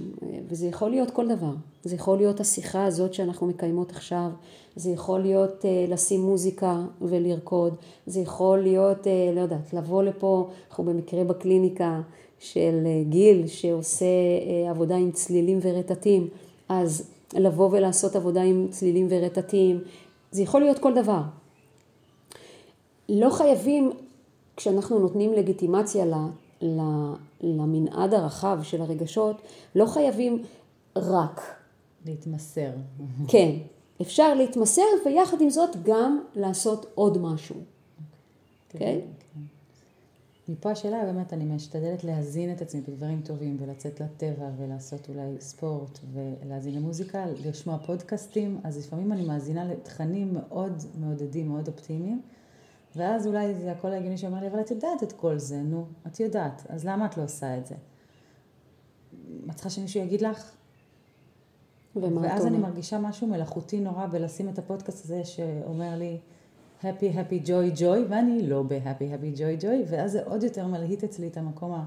וזה 0.48 0.68
יכול 0.68 0.90
להיות 0.90 1.12
כל 1.12 1.28
דבר. 1.28 1.54
זה 1.84 1.96
יכול 1.96 2.18
להיות 2.18 2.40
השיחה 2.40 2.86
הזאת 2.86 3.14
שאנחנו 3.14 3.48
מקיימות 3.48 3.92
עכשיו, 3.92 4.30
זה 4.76 4.90
יכול 4.90 5.20
להיות 5.20 5.62
uh, 5.62 5.92
לשים 5.92 6.22
מוזיקה 6.22 6.84
ולרקוד, 7.02 7.76
זה 8.06 8.20
יכול 8.20 8.60
להיות, 8.60 9.04
uh, 9.04 9.36
לא 9.36 9.42
יודעת, 9.42 9.74
לבוא 9.74 10.04
לפה, 10.04 10.50
אנחנו 10.70 10.84
במקרה 10.84 11.24
בקליניקה 11.24 12.02
של 12.40 12.84
uh, 12.84 13.10
גיל 13.10 13.48
שעושה 13.48 14.06
uh, 14.06 14.70
עבודה 14.70 14.96
עם 14.96 15.12
צלילים 15.12 15.60
ורטטים, 15.62 16.28
אז 16.70 17.10
לבוא 17.34 17.70
ולעשות 17.72 18.16
עבודה 18.16 18.42
עם 18.42 18.68
צלילים 18.72 19.08
ורטטים, 19.10 19.82
זה 20.32 20.42
יכול 20.42 20.62
להיות 20.62 20.80
כל 20.80 20.94
דבר. 20.94 21.22
לא 23.10 23.30
חייבים, 23.30 23.92
כשאנחנו 24.58 25.00
נותנים 25.00 25.34
לגיטימציה 25.34 26.06
למנעד 27.42 28.14
הרחב 28.14 28.60
של 28.64 28.82
הרגשות, 28.82 29.36
לא 29.76 29.86
חייבים 29.86 30.44
רק. 30.96 31.42
להתמסר. 32.06 32.70
כן, 33.32 33.52
אפשר 34.02 34.34
להתמסר 34.34 34.82
ויחד 35.06 35.42
עם 35.42 35.50
זאת 35.50 35.84
גם 35.84 36.20
לעשות 36.36 36.86
עוד 36.96 37.18
משהו. 37.18 37.56
כן? 38.70 38.80
Okay? 38.80 38.82
Okay. 38.82 39.25
מפה 40.50 40.72
השאלה 40.72 41.04
באמת, 41.06 41.34
אני 41.34 41.46
משתדלת 41.46 42.04
להזין 42.04 42.52
את 42.52 42.62
עצמי 42.62 42.82
בדברים 42.82 43.22
טובים 43.22 43.58
ולצאת 43.60 44.00
לטבע 44.00 44.50
ולעשות 44.58 45.10
אולי 45.10 45.36
ספורט 45.40 46.00
ולהזין 46.14 46.76
למוזיקה, 46.76 47.26
לשמוע 47.46 47.78
פודקאסטים, 47.78 48.60
אז 48.64 48.78
לפעמים 48.78 49.12
אני 49.12 49.26
מאזינה 49.28 49.66
לתכנים 49.66 50.34
מאוד 50.34 50.84
מעודדים, 51.00 51.48
מאוד 51.48 51.68
אופטימיים. 51.68 52.22
ואז 52.96 53.28
אולי 53.28 53.56
זה 53.56 53.72
הקול 53.72 53.92
ההגיוני 53.92 54.18
שאומר 54.18 54.40
לי, 54.40 54.48
אבל 54.48 54.60
את 54.62 54.72
יודעת 54.72 55.04
את 55.04 55.12
כל 55.12 55.38
זה, 55.38 55.62
נו, 55.62 55.86
את 56.08 56.20
יודעת, 56.20 56.66
אז 56.70 56.86
למה 56.86 57.06
את 57.06 57.18
לא 57.18 57.24
עושה 57.24 57.58
את 57.58 57.66
זה? 57.66 57.76
את 59.50 59.56
צריכה 59.56 59.70
שמישהו 59.70 60.02
יגיד 60.02 60.22
לך? 60.22 60.52
ואז 61.96 62.46
אני 62.46 62.58
מרגישה 62.58 63.00
משהו 63.00 63.28
מלאכותי 63.28 63.80
נורא 63.80 64.08
בלשים 64.08 64.50
את 64.50 64.60
הפודקאסט 64.60 65.06
הזה 65.06 65.24
שאומר 65.24 65.96
לי, 65.96 66.20
happy 66.82 67.16
happy 67.16 67.48
joy 67.48 67.80
joy, 67.80 68.00
ואני 68.10 68.48
לא 68.48 68.64
ב-happy 68.64 69.02
happy 69.02 69.38
joy 69.38 69.64
joy, 69.64 69.90
ואז 69.90 70.12
זה 70.12 70.24
עוד 70.24 70.44
יותר 70.44 70.68
מלהיט 70.68 71.04
אצלי 71.04 71.28
את 71.28 71.38
המקום 71.38 71.86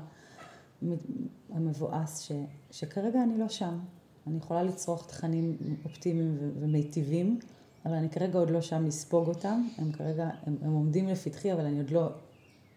המבואס, 1.50 2.20
ש, 2.20 2.32
שכרגע 2.70 3.22
אני 3.22 3.38
לא 3.38 3.48
שם. 3.48 3.78
אני 4.26 4.36
יכולה 4.36 4.62
לצרוך 4.62 5.06
תכנים 5.06 5.56
אופטימיים 5.84 6.38
ומיטיבים, 6.60 7.38
אבל 7.86 7.94
אני 7.94 8.10
כרגע 8.10 8.38
עוד 8.38 8.50
לא 8.50 8.60
שם 8.60 8.86
לספוג 8.86 9.28
אותם, 9.28 9.68
הם 9.78 9.92
כרגע, 9.92 10.30
הם, 10.46 10.56
הם 10.62 10.72
עומדים 10.72 11.08
לפתחי, 11.08 11.52
אבל 11.52 11.64
אני 11.64 11.78
עוד 11.78 11.90
לא, 11.90 12.10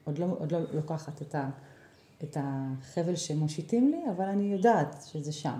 עוד 0.03 0.17
לא, 0.17 0.25
עוד 0.39 0.51
לא 0.51 0.59
לוקחת 0.73 1.21
את, 1.21 1.35
ה, 1.35 1.49
את 2.23 2.37
החבל 2.39 3.15
שמושיטים 3.15 3.91
לי, 3.91 4.01
אבל 4.15 4.25
אני 4.25 4.43
יודעת 4.43 5.03
שזה 5.11 5.31
שם. 5.31 5.59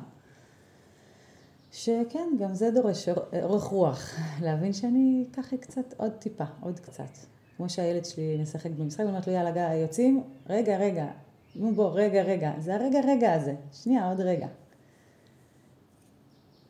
שכן, 1.71 2.29
גם 2.39 2.53
זה 2.53 2.71
דורש 2.71 3.10
אורך 3.43 3.63
רוח, 3.63 4.15
להבין 4.45 4.73
שאני 4.73 5.25
אקח 5.31 5.53
קצת 5.55 5.93
עוד 5.97 6.12
טיפה, 6.12 6.43
עוד 6.62 6.79
קצת. 6.79 7.17
כמו 7.57 7.69
שהילד 7.69 8.05
שלי 8.05 8.38
משחק 8.41 8.71
במשחק, 8.71 9.03
ואומרת 9.05 9.27
לו 9.27 9.34
יאללה 9.34 9.51
גיא, 9.51 9.62
יוצאים, 9.62 10.23
רגע, 10.49 10.77
רגע, 10.77 11.07
נו 11.55 11.75
בוא, 11.75 11.89
רגע, 11.93 12.23
רגע, 12.23 12.51
זה 12.60 12.75
הרגע, 12.75 12.99
רגע 13.07 13.34
הזה, 13.34 13.55
שנייה, 13.73 14.10
עוד 14.10 14.19
רגע. 14.19 14.47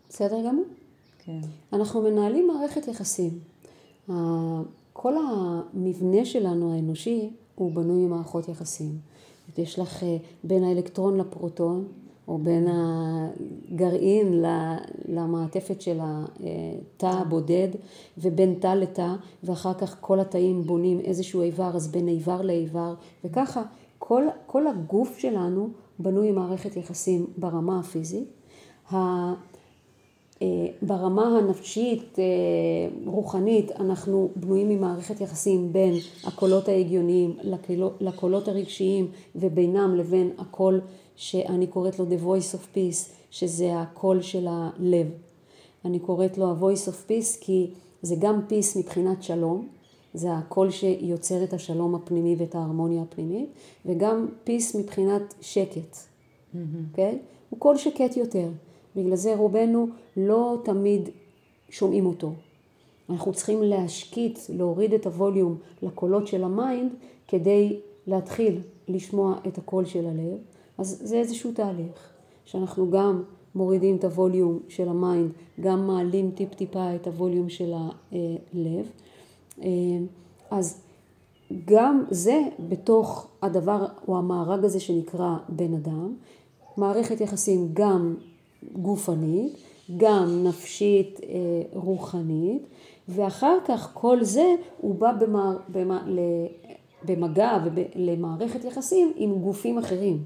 בסדר 0.10 0.48
גמור? 0.48 0.66
כן. 1.20 1.40
אנחנו 1.74 2.02
מנהלים 2.02 2.48
מערכת 2.48 2.88
יחסים. 2.88 3.40
כל 4.94 5.14
המבנה 5.18 6.26
שלנו 6.26 6.74
האנושי 6.74 7.30
הוא 7.56 7.72
בנוי 7.72 8.06
ממערכות 8.06 8.48
יחסים. 8.48 8.98
יש 9.58 9.80
לך 9.80 10.04
אה, 10.04 10.18
בין 10.44 10.64
האלקטרון 10.64 11.18
לפרוטון, 11.18 11.88
או 12.32 12.38
בין 12.38 12.68
הגרעין 13.72 14.44
למעטפת 15.08 15.82
של 15.82 16.00
התא 16.02 17.06
הבודד, 17.06 17.68
ובין 18.18 18.56
תא 18.60 18.68
לתא, 18.68 19.14
ואחר 19.44 19.74
כך 19.74 19.98
כל 20.00 20.20
התאים 20.20 20.64
בונים 20.64 21.00
איזשהו 21.00 21.42
איבר, 21.42 21.72
אז 21.76 21.92
בין 21.92 22.08
איבר 22.08 22.42
לאיבר, 22.42 22.94
וככה 23.24 23.64
כל, 24.00 24.24
כל 24.46 24.68
הגוף 24.68 25.18
שלנו 25.18 25.70
בנוי 26.00 26.32
ממערכת 26.32 26.78
יחסים 26.78 27.26
ברמה 27.38 27.80
הפיזית. 27.80 28.28
אה, 30.42 30.68
ברמה 30.82 31.38
הנפשית, 31.38 32.20
אה, 32.20 32.24
רוחנית, 33.06 33.72
אנחנו 33.72 34.30
בנויים 34.36 34.70
ממערכת 34.70 35.22
יחסים 35.22 35.74
בין 35.74 35.94
הקולות 36.24 36.68
ההגיוניים 36.68 37.38
לקולות 38.00 38.48
הרגשיים 38.48 39.08
ובינם 39.36 39.96
לבין 39.96 40.32
הקול 40.38 40.82
שאני 41.22 41.68
קוראת 41.68 42.00
לו 42.00 42.06
The 42.06 42.24
Voice 42.26 42.56
of 42.56 42.76
Peace, 42.76 43.12
שזה 43.32 43.80
הקול 43.80 44.22
של 44.22 44.48
הלב. 44.50 45.08
אני 45.86 46.00
קוראת 46.00 46.38
לו 46.38 46.46
ה-Voice 46.46 46.88
of 46.88 47.10
Peace 47.10 47.38
כי 47.42 47.70
זה 48.02 48.16
גם 48.20 48.42
Peace 48.50 48.80
מבחינת 48.80 49.24
שלום, 49.24 49.68
זה 50.14 50.34
הקול 50.34 50.72
שיוצר 50.72 51.44
את 51.44 51.54
השלום 51.54 51.96
הפנימי 51.96 52.36
ואת 52.38 52.56
ההרמוניה 52.56 53.02
הפנימית, 53.02 53.50
וגם 53.86 54.28
Peace 54.46 54.78
מבחינת 54.78 55.34
שקט, 55.42 55.96
mm-hmm. 55.96 56.58
אוקיי? 56.90 57.20
הוא 57.50 57.60
קול 57.60 57.78
שקט 57.78 58.18
יותר. 58.18 58.48
בגלל 58.96 59.16
זה 59.16 59.36
רובנו 59.36 59.88
לא 60.18 60.58
תמיד 60.64 61.10
שומעים 61.70 62.06
אותו. 62.06 62.32
אנחנו 63.10 63.34
צריכים 63.34 63.64
להשקיט, 63.64 64.40
להוריד 64.50 64.94
את 64.94 65.06
הווליום 65.06 65.58
לקולות 65.82 66.28
של 66.28 66.44
ה 66.44 66.53
mind 66.53 66.92
כדי 67.28 67.80
להתחיל 68.08 68.62
לשמוע 68.88 69.36
את 69.48 69.58
הקול 69.58 69.86
של 69.86 70.06
הלב. 70.06 70.38
אז 70.78 71.02
זה 71.04 71.16
איזשהו 71.16 71.52
תהליך, 71.52 72.10
שאנחנו 72.46 72.92
גם 72.92 73.24
מורידים 73.56 73.96
את 73.96 74.04
הווליום 74.04 74.60
של 74.68 74.90
ה 74.90 74.97
mind, 74.97 75.32
גם 75.60 75.88
מעלים 75.88 76.32
טיפ 76.32 76.54
טיפה 76.54 76.96
את 76.96 77.08
הווליום 77.08 77.50
של 77.50 77.74
הלב. 77.74 78.92
אז 80.52 80.82
גם 81.66 82.04
זה 82.10 82.42
בתוך 82.70 83.28
הדבר 83.42 83.86
או 84.08 84.18
המארג 84.18 84.66
הזה 84.66 84.80
שנקרא 84.80 85.36
בן 85.50 85.74
אדם, 85.74 86.16
מערכת 86.78 87.22
יחסים 87.22 87.70
גם 87.74 88.16
גופנית, 88.74 89.54
גם 89.98 90.44
נפשית 90.44 91.20
אה, 91.24 91.30
רוחנית, 91.74 92.62
ואחר 93.10 93.58
כך 93.66 93.92
כל 93.94 94.24
זה 94.24 94.56
הוא 94.78 94.96
בא 94.96 95.12
במע... 95.20 95.54
במע... 95.70 96.00
במגע 97.06 97.58
ולמערכת 97.64 98.66
יחסים 98.66 99.12
עם 99.16 99.40
גופים 99.40 99.78
אחרים, 99.78 100.24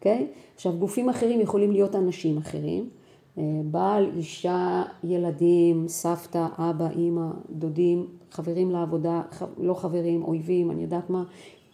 אוקיי? 0.00 0.26
עכשיו 0.54 0.72
גופים 0.72 1.08
אחרים 1.08 1.40
יכולים 1.40 1.72
להיות 1.72 1.96
אנשים 1.96 2.38
אחרים, 2.38 2.88
אה, 3.38 3.42
בעל, 3.64 4.10
אישה, 4.16 4.82
ילדים, 5.04 5.88
סבתא, 5.88 6.46
אבא, 6.58 6.90
אימא, 6.90 7.26
דודים, 7.50 8.06
חברים 8.30 8.70
לעבודה, 8.70 9.22
לא 9.58 9.74
חברים, 9.74 10.22
אויבים, 10.22 10.70
אני 10.70 10.82
יודעת 10.82 11.10
מה, 11.10 11.24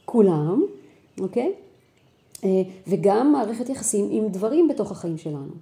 כולם, 0.04 0.62
אוקיי? 1.20 1.52
Okay? 1.52 2.46
וגם 2.88 3.32
מערכת 3.32 3.68
יחסים 3.68 4.08
עם 4.10 4.28
דברים 4.28 4.68
בתוך 4.68 4.92
החיים 4.92 5.18
שלנו. 5.18 5.52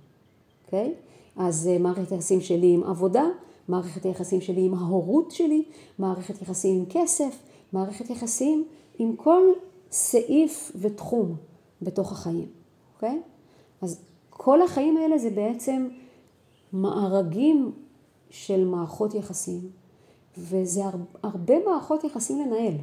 אוקיי? 0.64 0.94
אז 1.36 1.68
אה, 1.72 1.78
מערכת 1.78 2.12
היחסים 2.12 2.40
שלי 2.40 2.74
עם 2.74 2.84
עבודה, 2.84 3.24
מערכת 3.68 4.04
היחסים 4.04 4.40
שלי 4.40 4.64
עם 4.64 4.74
ההורות 4.74 5.30
שלי, 5.30 5.64
מערכת 5.98 6.42
יחסים 6.42 6.76
עם 6.76 6.84
כסף, 6.90 7.38
מערכת 7.72 8.10
יחסים 8.10 8.64
עם 8.98 9.16
כל 9.16 9.42
סעיף 9.90 10.72
ותחום 10.80 11.36
בתוך 11.84 12.12
החיים, 12.12 12.48
אוקיי? 12.94 13.22
אז 13.82 14.00
כל 14.30 14.62
החיים 14.62 14.96
האלה 14.96 15.18
זה 15.18 15.30
בעצם 15.30 15.88
מארגים 16.72 17.72
של 18.30 18.64
מערכות 18.64 19.14
יחסים, 19.14 19.70
וזה 20.38 20.80
הרבה 21.22 21.54
מערכות 21.66 22.04
יחסים 22.04 22.46
לנהל. 22.46 22.74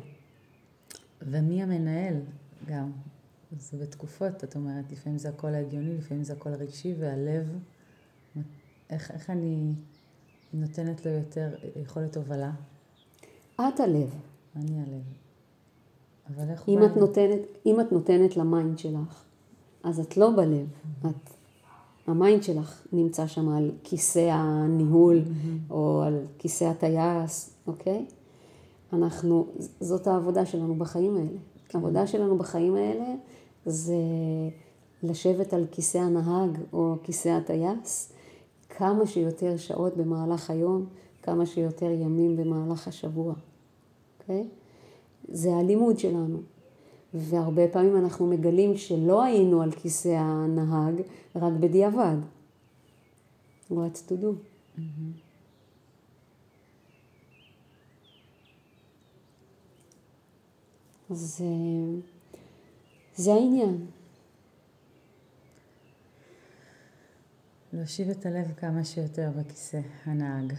ומי 1.22 1.64
המנהל 1.64 2.16
גם? 2.68 2.92
זה 3.60 3.78
בתקופות, 3.78 4.44
את 4.44 4.56
אומרת, 4.56 4.92
לפעמים 4.92 5.18
זה 5.18 5.30
הקול 5.30 5.54
ההגיוני, 5.54 5.98
לפעמים 5.98 6.24
זה 6.24 6.34
הקול 6.34 6.54
הרגשי, 6.54 6.96
והלב 7.00 7.58
איך, 8.90 9.12
איך 9.12 9.30
אני 9.30 9.74
נותנת 10.54 11.06
לו 11.06 11.12
יותר 11.12 11.56
יכולת 11.82 12.18
הובלה? 12.18 12.52
את 13.56 13.80
הלב. 13.80 14.16
אני 14.56 14.80
הלב. 14.80 15.04
אבל 16.30 16.50
איך 16.50 16.70
אם 16.70 16.84
את, 16.84 16.98
נותנת, 16.98 17.40
אם 17.66 17.80
את 17.80 17.92
נותנת 17.92 18.38
ל 18.38 18.46
mind 18.46 18.80
שלך, 18.80 19.24
אז 19.84 20.00
את 20.00 20.18
לא 20.18 20.30
בלב. 20.36 20.68
Mm-hmm. 20.68 21.08
את, 21.08 21.30
ה 22.08 22.15
mind 22.15 22.44
שלך 22.44 22.88
נמצא 22.94 23.28
שם 23.28 23.50
על 23.50 23.72
כיסא 23.84 24.30
הניהול, 24.32 25.22
mm-hmm. 25.22 25.74
או 25.74 26.02
על 26.02 26.26
כיסא 26.38 26.66
הטייס, 26.66 27.54
אוקיי? 27.68 28.06
אנחנו, 28.94 29.48
זאת 29.80 30.08
העבודה 30.08 30.46
שלנו 30.46 30.76
בחיים 30.76 31.18
האלה. 31.18 31.28
כן. 31.68 31.78
העבודה 31.78 32.08
שלנו 32.08 32.38
בחיים 32.38 32.76
האלה 32.76 33.16
זה 33.66 33.96
לשבת 35.04 35.54
על 35.54 35.66
כיסא 35.72 35.98
הנהג 35.98 36.58
או 36.74 36.96
כיסא 37.04 37.30
הטייס 37.30 38.14
כמה 38.70 39.06
שיותר 39.06 39.58
שעות 39.58 39.98
במהלך 39.98 40.50
היום, 40.50 40.86
כמה 41.24 41.46
שיותר 41.46 41.92
ימים 41.92 42.36
במהלך 42.38 42.88
השבוע, 42.88 43.34
אוקיי? 44.20 44.42
Okay? 44.42 44.61
זה 45.28 45.54
הלימוד 45.54 46.00
שלנו. 46.00 46.42
והרבה 47.14 47.68
פעמים 47.68 47.98
אנחנו 47.98 48.28
מגלים 48.28 48.78
שלא 48.78 49.24
היינו 49.24 49.62
על 49.62 49.72
כיסא 49.72 50.08
הנהג 50.08 51.02
רק 51.36 51.54
בדיעבד. 51.60 52.16
What 53.72 53.96
to 54.08 54.12
do. 54.12 54.34
Mm-hmm. 54.78 54.82
אז 61.12 61.44
זה 63.16 63.34
העניין. 63.34 63.86
להושיב 67.74 68.10
את 68.10 68.26
הלב 68.26 68.52
כמה 68.58 68.86
שיותר 68.86 69.32
בכיסא 69.38 69.80
הנהג. 70.06 70.54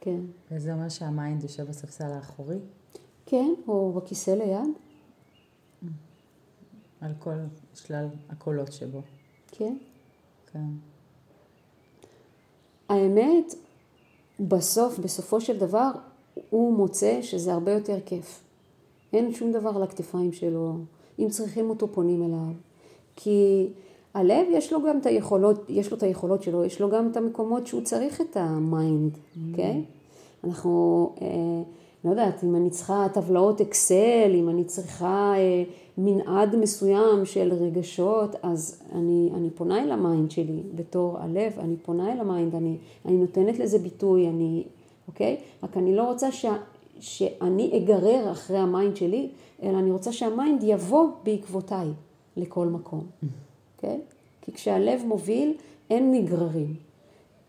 כן. 0.00 0.20
וזה 0.50 0.72
אומר 0.72 0.88
שה 0.88 1.11
mind 1.11 1.42
יושב 1.42 1.68
בספסל 1.68 2.12
האחורי? 2.12 2.58
כן, 3.26 3.54
או 3.68 3.92
בכיסא 3.92 4.30
ליד. 4.30 4.68
על 7.00 7.12
כל 7.18 7.34
שלל 7.74 8.06
הקולות 8.28 8.72
שבו. 8.72 9.02
כן. 9.52 9.76
כן. 10.52 10.64
האמת, 12.88 13.54
בסוף, 14.40 14.98
בסופו 14.98 15.40
של 15.40 15.58
דבר, 15.58 15.90
הוא 16.50 16.76
מוצא 16.76 17.22
שזה 17.22 17.52
הרבה 17.52 17.72
יותר 17.72 17.98
כיף. 18.06 18.42
אין 19.12 19.34
שום 19.34 19.52
דבר 19.52 19.76
על 19.76 19.82
הכתפיים 19.82 20.32
שלו. 20.32 20.72
אם 21.18 21.28
צריכים 21.30 21.70
אותו, 21.70 21.88
פונים 21.88 22.22
אליו. 22.22 22.54
כי 23.16 23.68
הלב 24.14 24.46
יש 24.50 24.72
לו 24.72 24.82
גם 24.82 24.98
את 24.98 25.06
היכולות, 25.06 25.64
יש 25.68 25.90
לו 25.90 25.96
את 25.96 26.02
היכולות 26.02 26.42
שלו, 26.42 26.64
יש 26.64 26.80
לו 26.80 26.90
גם 26.90 27.10
את 27.10 27.16
המקומות 27.16 27.66
שהוא 27.66 27.82
צריך 27.82 28.20
את 28.20 28.36
ה 28.36 28.50
mind, 28.50 29.18
אוקיי? 29.50 29.82
Mm. 29.82 29.84
Okay? 29.84 30.46
אנחנו, 30.46 31.14
אה, 31.22 31.26
לא 32.06 32.10
יודעת, 32.10 32.44
אם 32.44 32.56
אני 32.56 32.70
צריכה 32.70 33.06
טבלאות 33.14 33.60
אקסל, 33.60 34.32
אם 34.34 34.48
אני 34.48 34.64
צריכה 34.64 35.32
אה, 35.36 35.64
מנעד 35.98 36.56
מסוים 36.56 37.24
של 37.24 37.52
רגשות, 37.52 38.36
אז 38.42 38.82
אני, 38.92 39.30
אני 39.34 39.50
פונה 39.50 39.82
אל 39.82 39.92
ה 39.92 40.00
mind 40.00 40.30
שלי 40.30 40.62
בתור 40.74 41.18
הלב, 41.18 41.52
אני 41.58 41.76
פונה 41.76 42.12
אל 42.12 42.20
ה 42.20 42.26
mind, 42.26 42.54
אני, 42.54 42.76
אני 43.04 43.16
נותנת 43.16 43.58
לזה 43.58 43.78
ביטוי, 43.78 44.28
אני, 44.28 44.64
אוקיי? 45.08 45.36
רק 45.62 45.76
אני 45.76 45.96
לא 45.96 46.10
רוצה 46.10 46.32
ש, 46.32 46.46
שאני 47.00 47.76
אגרר 47.76 48.32
אחרי 48.32 48.58
ה 48.58 48.66
mind 48.66 48.96
שלי, 48.96 49.28
אלא 49.62 49.78
אני 49.78 49.90
רוצה 49.90 50.12
שה 50.12 50.33
mind 50.33 50.62
יבוא 50.62 51.08
בעקבותיי 51.22 51.88
לכל 52.36 52.66
מקום. 52.66 53.06
כן? 53.78 54.00
כי 54.42 54.52
כשהלב 54.52 55.02
מוביל, 55.06 55.54
אין 55.90 56.12
נגררים. 56.12 56.74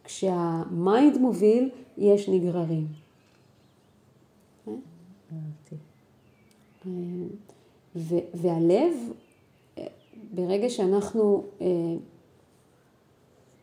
כשהמיינד 0.04 1.18
מוביל, 1.18 1.70
יש 1.98 2.30
נגררים. 2.30 2.88
כן? 5.70 5.76
והלב, 8.34 8.94
ברגע 10.34 10.70
שאנחנו 10.70 11.44
אה, 11.62 11.68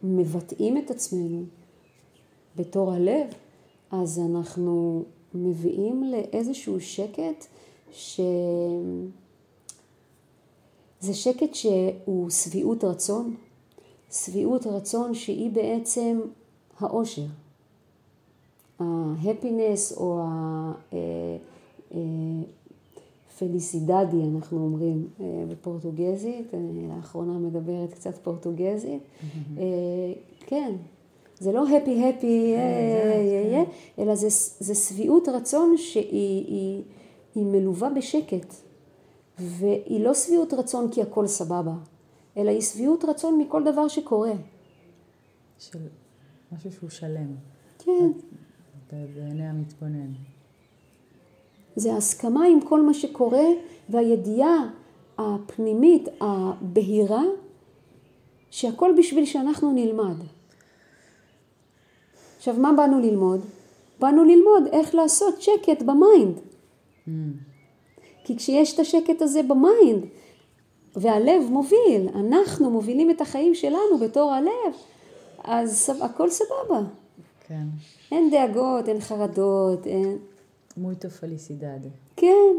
מבטאים 0.02 0.78
את 0.78 0.90
עצמנו 0.90 1.44
בתור 2.56 2.92
הלב, 2.92 3.26
אז 3.90 4.20
אנחנו 4.30 5.04
מביאים 5.34 6.04
לאיזשהו 6.04 6.80
שקט 6.80 7.46
ש... 7.92 8.20
זה 11.00 11.14
שקט 11.14 11.54
שהוא 11.54 12.30
שביעות 12.30 12.84
רצון, 12.84 13.34
שביעות 14.12 14.66
רצון 14.66 15.14
שהיא 15.14 15.50
בעצם 15.50 16.20
האושר. 16.78 17.26
ההפינס 18.78 19.92
או 19.92 20.20
הפליסידדי 20.92 22.63
אה, 23.42 23.48
אה, 24.14 24.24
אנחנו 24.34 24.58
אומרים 24.58 25.08
אה, 25.20 25.44
בפורטוגזית, 25.48 26.54
אני 26.54 26.88
לאחרונה 26.88 27.38
מדברת 27.38 27.92
קצת 27.94 28.18
פורטוגזית, 28.18 29.02
כן, 30.46 30.72
זה 31.38 31.52
לא 31.52 31.64
הפי 31.68 32.08
הפי, 32.08 32.54
אלא 33.98 34.14
זה 34.58 34.74
שביעות 34.74 35.28
רצון 35.28 35.74
שהיא 35.76 36.82
מלווה 37.36 37.90
בשקט. 37.90 38.54
והיא 39.38 40.04
לא 40.04 40.14
שביעות 40.14 40.52
רצון 40.52 40.90
כי 40.90 41.02
הכל 41.02 41.26
סבבה, 41.26 41.74
אלא 42.36 42.50
היא 42.50 42.60
שביעות 42.60 43.04
רצון 43.04 43.38
מכל 43.38 43.64
דבר 43.64 43.88
שקורה. 43.88 44.32
של 45.58 45.78
משהו 46.52 46.72
שהוא 46.72 46.90
שלם. 46.90 47.34
כן. 47.78 48.10
בעיני 48.90 49.46
המתבונן. 49.46 50.12
זה 51.76 51.96
הסכמה 51.96 52.46
עם 52.46 52.60
כל 52.60 52.82
מה 52.82 52.94
שקורה 52.94 53.46
והידיעה 53.88 54.70
הפנימית 55.18 56.08
הבהירה 56.20 57.22
שהכל 58.50 58.94
בשביל 58.98 59.24
שאנחנו 59.24 59.72
נלמד. 59.72 60.16
עכשיו 62.36 62.54
מה 62.58 62.72
באנו 62.72 63.00
ללמוד? 63.00 63.40
באנו 64.00 64.24
ללמוד 64.24 64.66
איך 64.72 64.94
לעשות 64.94 65.42
שקט 65.42 65.82
ב 65.82 65.92
mind. 65.92 66.38
Mm. 66.38 67.10
כי 68.24 68.36
כשיש 68.36 68.74
את 68.74 68.78
השקט 68.78 69.22
הזה 69.22 69.42
ב 69.42 69.53
mind, 69.53 70.04
והלב 70.96 71.42
מוביל, 71.50 72.08
אנחנו 72.14 72.70
מובילים 72.70 73.10
את 73.10 73.20
החיים 73.20 73.54
שלנו 73.54 73.98
בתור 74.00 74.32
הלב, 74.32 74.74
אז 75.44 75.90
הכל 76.00 76.30
סבבה. 76.30 76.80
כן. 77.48 77.64
אין 78.12 78.30
דאגות, 78.30 78.88
אין 78.88 79.00
חרדות, 79.00 79.86
אין... 79.86 80.18
muito 80.76 81.10
felicidade. 81.10 81.80
כן. 82.16 82.56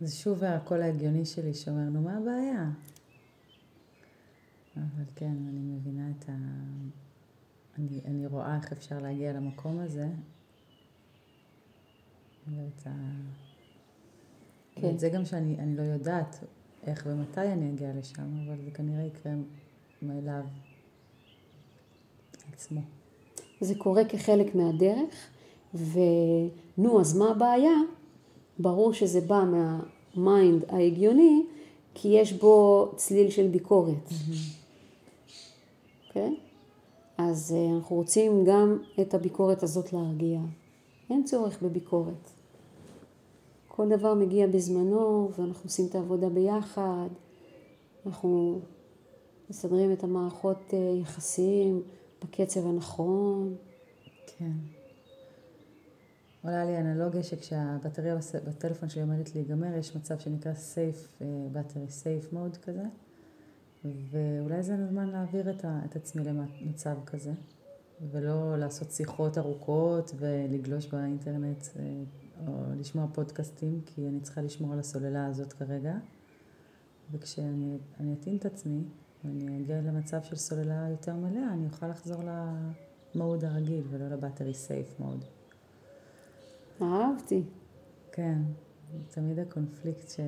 זה 0.00 0.16
שוב 0.16 0.44
הקול 0.44 0.82
ההגיוני 0.82 1.26
שלי 1.26 1.54
שאומר, 1.54 1.88
נו 1.88 2.02
מה 2.02 2.16
הבעיה? 2.16 2.70
אבל 4.76 5.04
כן, 5.16 5.36
אני 5.48 5.60
מבינה 5.60 6.10
את 6.10 6.28
ה... 6.28 6.32
אני, 7.78 8.00
אני 8.04 8.26
רואה 8.26 8.56
איך 8.56 8.72
אפשר 8.72 8.98
להגיע 8.98 9.32
למקום 9.32 9.78
הזה, 9.78 10.08
ואת 12.46 12.86
ה... 12.86 12.90
כן. 14.74 14.98
זה 14.98 15.08
גם 15.08 15.24
שאני 15.24 15.76
לא 15.76 15.82
יודעת 15.82 16.44
איך 16.82 17.06
ומתי 17.06 17.52
אני 17.52 17.70
אגיע 17.70 17.92
לשם, 17.94 18.46
אבל 18.46 18.64
זה 18.64 18.70
כנראה 18.70 19.04
יקרה 19.04 19.32
מאליו 20.02 20.44
עצמו. 22.52 22.80
זה 23.60 23.74
קורה 23.74 24.04
כחלק 24.04 24.54
מהדרך, 24.54 25.28
ונו, 25.74 27.00
אז 27.00 27.16
מה 27.16 27.30
הבעיה? 27.30 27.74
ברור 28.58 28.92
שזה 28.92 29.20
בא 29.20 29.44
מהמיינד 29.44 30.64
ההגיוני, 30.68 31.42
כי 31.94 32.08
יש 32.08 32.32
בו 32.32 32.88
צליל 32.96 33.30
של 33.30 33.46
ביקורת. 33.48 34.08
כן? 36.12 36.34
אז 37.18 37.54
אה, 37.56 37.76
אנחנו 37.76 37.96
רוצים 37.96 38.44
גם 38.44 38.78
את 39.00 39.14
הביקורת 39.14 39.62
הזאת 39.62 39.92
להרגיע. 39.92 40.40
אין 41.10 41.24
צורך 41.24 41.62
בביקורת. 41.62 42.30
כל 43.68 43.88
דבר 43.88 44.14
מגיע 44.14 44.46
בזמנו 44.46 45.30
ואנחנו 45.38 45.64
עושים 45.64 45.86
את 45.86 45.94
העבודה 45.94 46.28
ביחד, 46.28 47.08
אנחנו 48.06 48.60
מסדרים 49.50 49.92
את 49.92 50.04
המערכות 50.04 50.74
אה, 50.74 50.78
יחסים 51.00 51.82
בקצב 52.24 52.66
הנכון. 52.66 53.56
כן. 54.26 54.52
עולה 56.42 56.64
לי 56.64 56.78
אנלוגיה 56.78 57.22
שכשהבטריה 57.22 58.16
בטלפון 58.44 58.88
שלי 58.88 59.02
עומדת 59.02 59.34
להיגמר, 59.34 59.76
יש 59.76 59.96
מצב 59.96 60.18
שנקרא 60.18 60.52
safe, 60.52 61.22
battery 61.54 62.02
safe 62.02 62.34
mode 62.34 62.58
כזה, 62.58 62.84
ואולי 63.84 64.62
זה 64.62 64.74
הזמן 64.74 65.08
להעביר 65.08 65.50
את, 65.50 65.64
ה, 65.64 65.80
את 65.84 65.96
עצמי 65.96 66.24
למצב 66.24 66.96
כזה, 67.06 67.32
ולא 68.10 68.58
לעשות 68.58 68.90
שיחות 68.90 69.38
ארוכות 69.38 70.12
ולגלוש 70.16 70.86
באינטרנט 70.86 71.66
אה, 71.78 71.82
או 72.46 72.52
לשמוע 72.80 73.06
פודקאסטים, 73.12 73.80
כי 73.86 74.08
אני 74.08 74.20
צריכה 74.20 74.42
לשמור 74.42 74.72
על 74.72 74.78
הסוללה 74.78 75.26
הזאת 75.26 75.52
כרגע. 75.52 75.94
וכשאני 77.12 77.78
אתאים 78.20 78.36
את 78.36 78.44
עצמי, 78.44 78.80
ואני 79.24 79.58
אגיע 79.60 79.80
למצב 79.80 80.22
של 80.22 80.36
סוללה 80.36 80.88
יותר 80.90 81.14
מלאה, 81.14 81.52
אני 81.52 81.66
אוכל 81.66 81.88
לחזור 81.88 82.22
למוד 83.14 83.44
הרגיל 83.44 83.84
ולא 83.90 84.08
לבטרי 84.08 84.54
סייף 84.54 85.00
מוד. 85.00 85.24
אהבתי. 86.82 87.42
כן, 88.12 88.38
תמיד 89.10 89.38
הקונפליקט 89.38 90.08
ש... 90.08 90.20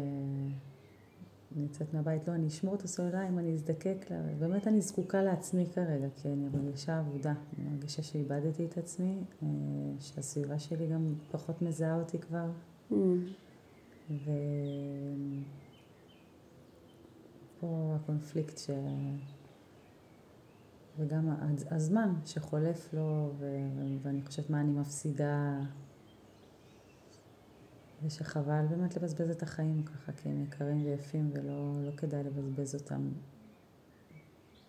אני 1.57 1.63
יוצאת 1.63 1.95
מהבית, 1.95 2.29
לא, 2.29 2.35
אני 2.35 2.47
אשמור 2.47 2.75
את 2.75 2.83
הסוללה 2.83 3.29
אם 3.29 3.39
אני 3.39 3.55
אזדקק 3.55 4.07
לה, 4.11 4.17
באמת 4.39 4.67
אני 4.67 4.81
זקוקה 4.81 5.23
לעצמי 5.23 5.67
כרגע, 5.75 6.07
כי 6.17 6.29
אני 6.29 6.49
מרגישה 6.49 6.99
עבודה, 6.99 7.35
אני 7.59 7.69
מרגישה 7.71 8.03
שאיבדתי 8.03 8.67
את 8.67 8.79
עצמי, 8.79 9.19
אה, 9.43 9.49
שהסביבה 10.01 10.59
שלי 10.59 10.87
גם 10.87 11.15
פחות 11.31 11.63
מזהה 11.63 11.99
אותי 11.99 12.19
כבר, 12.19 12.51
mm. 12.91 12.95
ופה 17.59 17.97
הקונפליקט 17.97 18.59
ש... 18.59 18.71
וגם 20.99 21.29
הזמן 21.71 22.15
שחולף 22.25 22.95
לו, 22.95 23.33
ואני 24.03 24.23
חושבת 24.23 24.51
מה 24.51 24.61
אני 24.61 24.73
מפסידה, 24.73 25.61
ושחבל 28.03 28.67
באמת 28.71 28.97
לבזבז 28.97 29.31
את 29.31 29.43
החיים 29.43 29.83
ככה, 29.83 30.13
כי 30.13 30.29
הם 30.29 30.43
יקרים 30.43 30.85
ויפים 30.85 31.31
ולא 31.33 31.73
לא 31.85 31.91
כדאי 31.97 32.25
לבזבז 32.25 32.75
אותם 32.75 33.09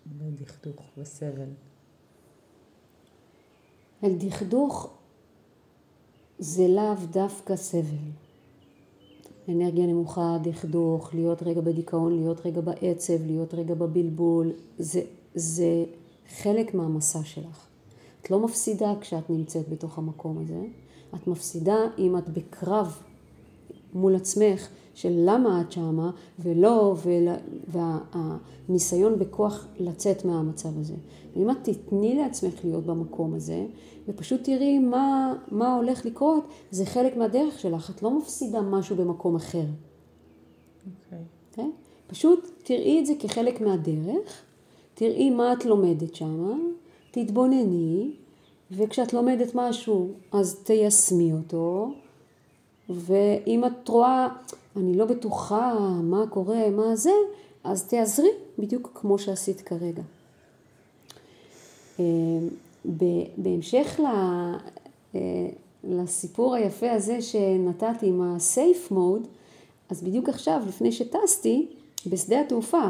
בדכדוך 0.08 0.92
וסבל. 0.98 1.50
על 4.04 4.12
דכדוך 4.18 4.98
זה 6.40 6.68
לאו 6.68 7.06
דווקא 7.12 7.56
סבל. 7.56 8.29
אנרגיה 9.50 9.86
נמוכה, 9.86 10.38
דכדוך, 10.44 11.14
להיות 11.14 11.44
רגע 11.44 11.62
בדיכאון, 11.62 12.16
להיות 12.20 12.46
רגע 12.46 12.62
בעצב, 12.62 13.26
להיות 13.26 13.54
רגע 13.54 13.74
בבלבול, 13.74 14.52
זה, 14.80 15.02
זה 15.36 15.86
חלק 16.42 16.74
מהמסע 16.74 17.24
שלך. 17.24 17.66
את 18.22 18.32
לא 18.32 18.40
מפסידה 18.40 18.94
כשאת 19.02 19.30
נמצאת 19.30 19.70
בתוך 19.70 19.98
המקום 19.98 20.38
הזה, 20.38 20.62
את 21.16 21.28
מפסידה 21.28 21.78
אם 21.98 22.18
את 22.18 22.30
בקרב 22.30 22.98
מול 23.94 24.16
עצמך 24.16 24.68
של 25.00 25.14
למה 25.26 25.62
את 25.62 25.72
שמה, 25.72 26.12
ולא, 26.40 26.96
והניסיון 27.68 29.20
בכוח 29.20 29.68
לצאת 29.80 30.26
מהמצב 30.26 30.80
הזה. 30.80 30.94
ואם 31.36 31.50
את 31.50 31.58
תתני 31.64 32.16
לעצמך 32.16 32.54
להיות 32.64 32.86
במקום 32.86 33.34
הזה, 33.34 33.66
ופשוט 34.08 34.44
תראי 34.44 34.80
מה, 34.80 35.34
מה 35.52 35.76
הולך 35.76 36.06
לקרות, 36.06 36.44
זה 36.72 36.86
חלק 36.86 37.18
מהדרך 37.18 37.60
שלך, 37.60 37.90
את 37.90 38.04
לא 38.04 38.18
מפסידה 38.18 38.62
משהו 38.62 38.96
במקום 38.96 39.36
אחר. 39.36 39.58
אוקיי. 39.58 41.20
Okay. 41.20 41.22
אוקיי? 41.52 41.66
Okay? 41.66 42.08
פשוט 42.08 42.52
תראי 42.64 43.00
את 43.00 43.06
זה 43.06 43.14
כחלק 43.20 43.62
מהדרך, 43.62 44.42
תראי 44.94 45.30
מה 45.30 45.54
את 45.54 45.66
לומדת 45.66 46.16
שמה, 46.16 46.54
תתבונני, 47.12 48.12
וכשאת 48.72 49.14
לומדת 49.14 49.52
משהו 49.56 50.10
אז 50.32 50.56
תיישמי 50.64 51.34
אותו, 51.34 51.92
ואם 52.90 53.66
את 53.66 53.88
רואה, 53.88 54.28
אני 54.80 54.98
לא 54.98 55.06
בטוחה 55.06 55.78
מה 56.04 56.28
קורה, 56.30 56.70
מה 56.70 56.96
זה, 56.96 57.12
אז 57.64 57.88
תעזרי 57.88 58.30
בדיוק 58.60 58.92
כמו 58.94 59.20
שעשית 59.20 59.62
כרגע. 59.62 60.02
אה, 62.00 62.06
בהמשך 63.38 64.00
אה, 65.16 65.20
לסיפור 65.84 66.56
היפה 66.56 66.92
הזה 66.92 67.22
שנתתי 67.22 68.08
עם 68.08 68.22
ה-safe 68.22 68.92
mode, 68.92 69.28
אז 69.90 70.04
בדיוק 70.04 70.30
עכשיו, 70.30 70.62
לפני 70.68 70.92
שטסתי, 70.92 71.68
בשדה 72.08 72.42
התעופה, 72.42 72.84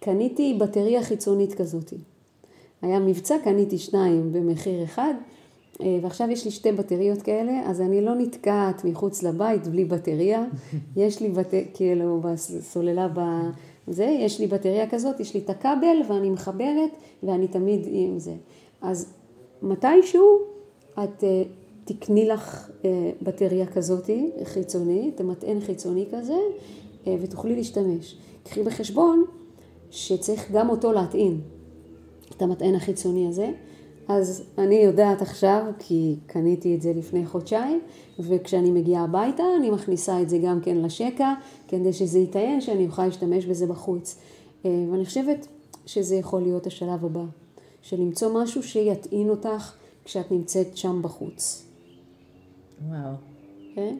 קניתי 0.00 0.54
בטריה 0.60 1.02
חיצונית 1.02 1.54
כזאת. 1.54 1.92
היה 2.82 2.98
מבצע, 2.98 3.36
קניתי 3.44 3.78
שניים 3.78 4.32
במחיר 4.32 4.84
אחד, 4.84 5.14
ועכשיו 5.80 6.30
יש 6.30 6.44
לי 6.44 6.50
שתי 6.50 6.72
בטריות 6.72 7.22
כאלה, 7.22 7.52
אז 7.66 7.80
אני 7.80 8.00
לא 8.00 8.14
נתקעת 8.14 8.84
מחוץ 8.84 9.22
לבית 9.22 9.66
בלי 9.66 9.84
בטריה. 9.84 10.44
יש 10.96 11.20
לי 11.20 11.28
בטריה, 11.28 11.64
כאילו, 11.74 12.20
בסוללה 12.20 13.08
בזה, 13.88 14.04
יש 14.04 14.40
לי 14.40 14.46
בטריה 14.46 14.90
כזאת, 14.90 15.20
יש 15.20 15.34
לי 15.34 15.40
את 15.40 15.50
הכבל 15.50 15.96
ואני 16.08 16.30
מחברת 16.30 16.90
ואני 17.22 17.48
תמיד 17.48 17.80
עם 17.90 18.18
זה. 18.18 18.34
אז 18.82 19.12
מתישהו 19.62 20.38
את 20.94 21.24
אה, 21.24 21.42
תקני 21.84 22.26
לך 22.26 22.70
אה, 22.84 23.10
בטריה 23.22 23.66
כזאת 23.66 24.10
חיצונית, 24.44 25.20
מטען 25.20 25.60
חיצוני 25.60 26.06
כזה, 26.12 26.38
ותוכלי 27.06 27.56
להשתמש. 27.56 28.16
קחי 28.42 28.62
בחשבון 28.62 29.24
שצריך 29.90 30.50
גם 30.52 30.70
אותו 30.70 30.92
להטעין, 30.92 31.40
את 32.36 32.42
המטען 32.42 32.74
החיצוני 32.74 33.28
הזה. 33.28 33.50
אז 34.08 34.44
אני 34.58 34.74
יודעת 34.74 35.22
עכשיו, 35.22 35.64
כי 35.78 36.16
קניתי 36.26 36.74
את 36.74 36.82
זה 36.82 36.92
לפני 36.92 37.26
חודשיים, 37.26 37.80
וכשאני 38.18 38.70
מגיעה 38.70 39.04
הביתה 39.04 39.42
אני 39.58 39.70
מכניסה 39.70 40.22
את 40.22 40.28
זה 40.28 40.38
גם 40.38 40.60
כן 40.60 40.76
לשקע, 40.76 41.34
כדי 41.68 41.92
שזה 41.92 42.18
יטען 42.18 42.60
שאני 42.60 42.86
אוכל 42.86 43.04
להשתמש 43.04 43.44
בזה 43.44 43.66
בחוץ. 43.66 44.18
אה, 44.64 44.70
ואני 44.90 45.04
חושבת 45.04 45.46
שזה 45.86 46.16
יכול 46.16 46.42
להיות 46.42 46.66
השלב 46.66 47.04
הבא, 47.04 47.24
של 47.82 48.00
למצוא 48.00 48.42
משהו 48.42 48.62
שיטעין 48.62 49.30
אותך 49.30 49.74
כשאת 50.04 50.32
נמצאת 50.32 50.76
שם 50.76 51.02
בחוץ. 51.02 51.64
וואו. 52.88 53.12
כן? 53.74 53.96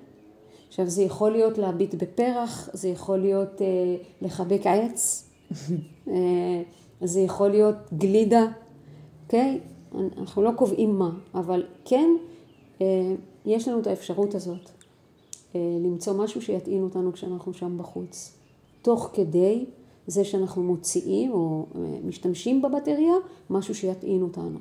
עכשיו 0.69 0.87
זה 0.87 1.03
יכול 1.03 1.31
להיות 1.31 1.59
להביט 1.59 1.95
בפרח, 1.95 2.69
זה 2.73 2.89
יכול 2.89 3.19
להיות 3.19 3.63
אה, 3.63 3.97
לחבק 4.23 4.61
עץ, 4.65 5.31
אה, 6.09 6.63
זה 7.01 7.21
יכול 7.21 7.49
להיות 7.49 7.77
גלידה, 7.99 8.45
אוקיי? 9.25 9.61
Okay? 9.63 9.78
אנחנו 9.95 10.43
לא 10.43 10.51
קובעים 10.57 10.99
מה, 10.99 11.11
אבל 11.35 11.67
כן 11.85 12.11
אה, 12.81 13.15
יש 13.45 13.69
לנו 13.69 13.81
את 13.81 13.87
האפשרות 13.87 14.35
הזאת 14.35 14.71
אה, 15.55 15.61
למצוא 15.85 16.15
משהו 16.15 16.43
שיטעין 16.43 16.83
אותנו 16.83 17.13
כשאנחנו 17.13 17.55
שם 17.55 17.79
בחוץ. 17.79 18.39
תוך 18.83 19.11
כדי 19.13 19.65
זה 20.07 20.25
שאנחנו 20.25 20.63
מוציאים 20.63 21.33
או 21.33 21.67
אה, 21.75 21.81
משתמשים 22.05 22.63
בבטריה, 22.63 23.15
משהו 23.51 23.75
שיטעין 23.75 24.23
אותנו. 24.23 24.59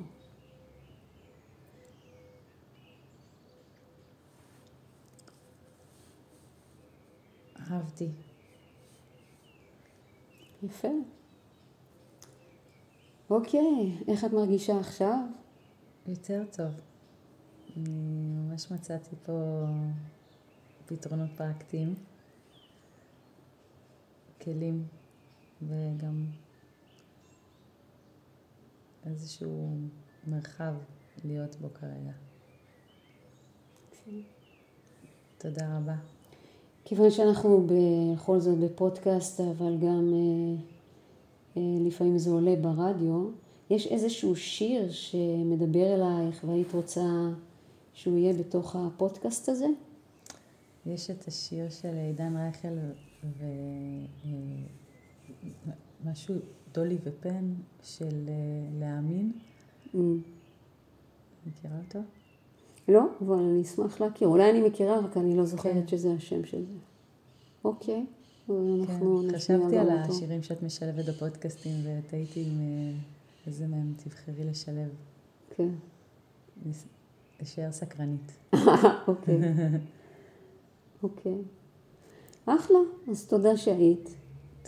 אהבתי. 7.70 8.08
יפה. 10.62 10.88
אוקיי, 13.30 13.98
איך 14.08 14.24
את 14.24 14.32
מרגישה 14.32 14.80
עכשיו? 14.80 15.18
יותר 16.06 16.42
טוב. 16.56 16.66
אני 17.76 17.90
ממש 18.36 18.70
מצאתי 18.72 19.16
פה 19.26 19.64
פתרונות 20.86 21.30
פרקטיים, 21.36 21.94
כלים 24.42 24.84
וגם 25.62 26.26
איזשהו 29.06 29.76
מרחב 30.26 30.74
להיות 31.24 31.56
בו 31.56 31.68
כרגע. 31.74 32.12
תודה 35.38 35.76
רבה. 35.76 35.96
כיוון 36.84 37.10
שאנחנו 37.10 37.66
בכל 37.66 38.40
זאת 38.40 38.58
בפודקאסט, 38.58 39.40
אבל 39.40 39.76
גם 39.78 40.12
אה, 40.14 40.77
לפעמים 41.86 42.18
זה 42.18 42.30
עולה 42.30 42.56
ברדיו, 42.56 43.28
יש 43.70 43.86
איזשהו 43.86 44.36
שיר 44.36 44.90
שמדבר 44.90 45.94
אלייך 45.94 46.44
והיית 46.44 46.74
רוצה 46.74 47.30
שהוא 47.92 48.18
יהיה 48.18 48.32
בתוך 48.32 48.76
הפודקאסט 48.76 49.48
הזה? 49.48 49.66
יש 50.86 51.10
את 51.10 51.28
השיר 51.28 51.70
של 51.70 51.94
עידן 51.94 52.36
רייכל 52.36 52.68
ומשהו, 56.04 56.34
אה, 56.34 56.40
דולי 56.74 56.98
ופן 57.04 57.54
של 57.82 58.28
אה, 58.28 58.34
להאמין. 58.80 59.32
Mm. 59.94 59.98
מכירה 61.46 61.78
אותו? 61.86 61.98
לא, 62.88 63.02
אבל 63.20 63.38
אני 63.38 63.62
אשמח 63.62 64.00
להכיר. 64.00 64.28
אולי 64.28 64.50
אני 64.50 64.68
מכירה, 64.68 64.98
רק 64.98 65.16
אני 65.16 65.36
לא 65.36 65.44
זוכרת 65.44 65.72
כן. 65.72 65.88
שזה 65.88 66.12
השם 66.12 66.44
של 66.44 66.64
זה. 66.64 66.78
אוקיי. 67.64 68.06
כן, 68.48 69.36
חשבתי 69.36 69.78
על 69.78 69.90
השירים 69.90 70.42
שאת 70.42 70.62
משלבת 70.62 71.04
בפודקאסטים 71.04 71.72
ותהיתי 71.84 72.44
אם 72.44 72.60
אה, 72.60 72.98
איזה 73.46 73.66
מהם 73.66 73.92
תבחרי 74.04 74.44
לשלב. 74.44 74.88
כן. 75.56 75.68
אשאר 77.42 77.72
סקרנית. 77.72 78.32
אוקיי. 79.08 79.38
אוקיי. 81.02 81.34
אחלה, 82.46 82.78
אז 83.10 83.26
תודה 83.26 83.56
שהיית. 83.56 84.14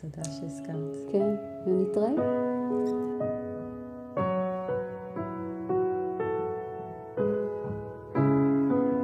תודה 0.00 0.24
שהסכמת. 0.24 1.12
כן, 1.12 1.34
ונתראה. 1.66 2.10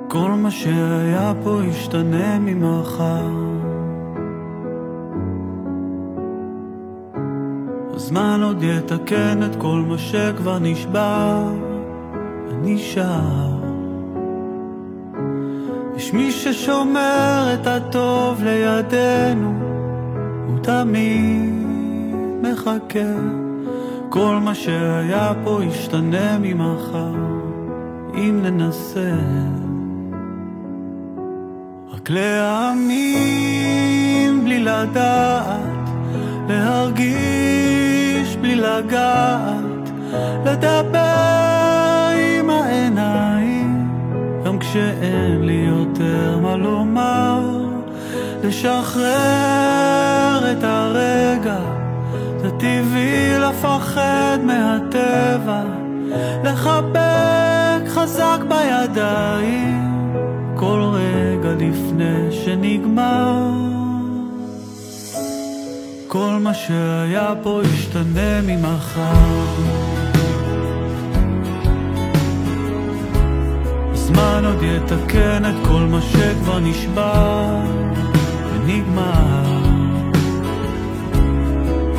כל 0.09 0.31
מה 0.31 0.51
שהיה 0.51 1.33
פה 1.45 1.61
ישתנה 1.65 2.39
ממחר 2.39 3.46
הזמן 7.97 8.41
עוד 8.43 8.63
יתקן 8.63 9.41
את 9.43 9.57
כל 9.57 9.83
מה 9.89 9.99
שכבר 9.99 10.59
נשבר 10.59 11.45
ונשאר. 12.49 13.57
יש 15.97 16.13
מי 16.13 16.31
ששומר 16.33 17.55
את 17.55 17.67
הטוב 17.67 18.43
לידינו, 18.45 19.53
הוא 20.47 20.59
תמיד 20.63 21.53
מחכה. 22.43 23.15
כל 24.09 24.39
מה 24.43 24.55
שהיה 24.55 25.33
פה 25.45 25.61
ישתנה 25.65 26.39
ממחר, 26.39 27.15
אם 28.15 28.41
ננסה. 28.43 29.15
רק 31.93 32.11
להאמין 32.11 33.25
בלי 34.45 34.59
לדעת, 34.59 35.91
להרגיש 36.49 37.36
בלי 38.47 38.55
לגעת, 38.55 39.91
לדבר 40.45 42.09
עם 42.39 42.51
העיניים, 42.51 43.89
גם 44.45 44.59
כשאין 44.59 45.47
לי 45.47 45.67
יותר 45.69 46.39
מה 46.43 46.57
לומר, 46.57 47.41
לשחרר 48.45 49.05
את 50.53 50.63
הרגע, 50.65 51.59
זה 52.39 52.51
טבעי 52.51 53.39
לפחד 53.39 54.39
מהטבע, 54.43 55.63
לחבק 56.45 57.89
חזק 57.89 58.39
בידיים, 58.49 60.13
כל 60.55 60.91
רגע 60.93 61.53
לפני 61.53 62.33
שנגמר. 62.33 63.76
כל 66.09 66.39
מה 66.41 66.55
שהיה 66.55 67.35
פה 67.43 67.61
ישתנה 67.65 68.41
ממחר. 68.43 69.45
הזמן 73.93 74.43
עוד 74.45 74.63
יתקן 74.63 75.43
את 75.45 75.69
כל 75.69 75.81
מה 75.91 76.03
שכבר 76.03 76.59
נשבר 76.59 77.57
ונגמר. 78.53 79.63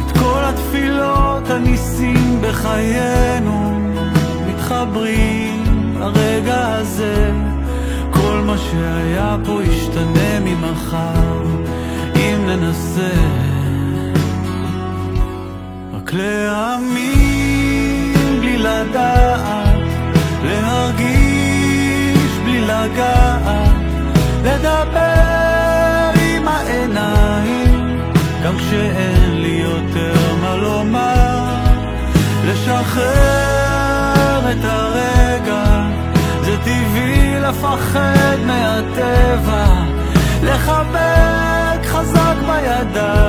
את 0.06 0.18
כל 0.18 0.42
התפילות, 0.44 1.50
הניסים 1.50 2.42
בחיינו 2.42 3.80
מתחברים 4.48 5.64
לרגע 6.00 6.76
הזה. 6.76 7.32
כל 8.12 8.42
מה 8.46 8.58
שהיה 8.58 9.38
פה 9.46 9.64
ישתנה 9.64 10.40
ממחר 10.40 11.44
אם 12.16 12.48
ננסה. 12.48 13.57
רק 16.08 16.14
להאמין 16.14 18.14
בלי 18.40 18.58
לדעת, 18.58 19.78
להרגיש 20.44 22.32
בלי 22.44 22.62
לגעת, 22.62 23.72
לדבר 24.44 26.12
עם 26.22 26.48
העיניים, 26.48 28.00
גם 28.44 28.58
כשאין 28.58 29.42
לי 29.42 29.62
יותר 29.64 30.36
מה 30.42 30.56
לומר, 30.56 31.56
לשחרר 32.46 34.52
את 34.52 34.64
הרגע, 34.64 35.64
זה 36.42 36.58
טבעי 36.58 37.40
לפחד 37.40 38.38
מהטבע, 38.46 39.66
לחבק 40.44 41.86
חזק 41.86 42.36
בידיים, 42.46 43.27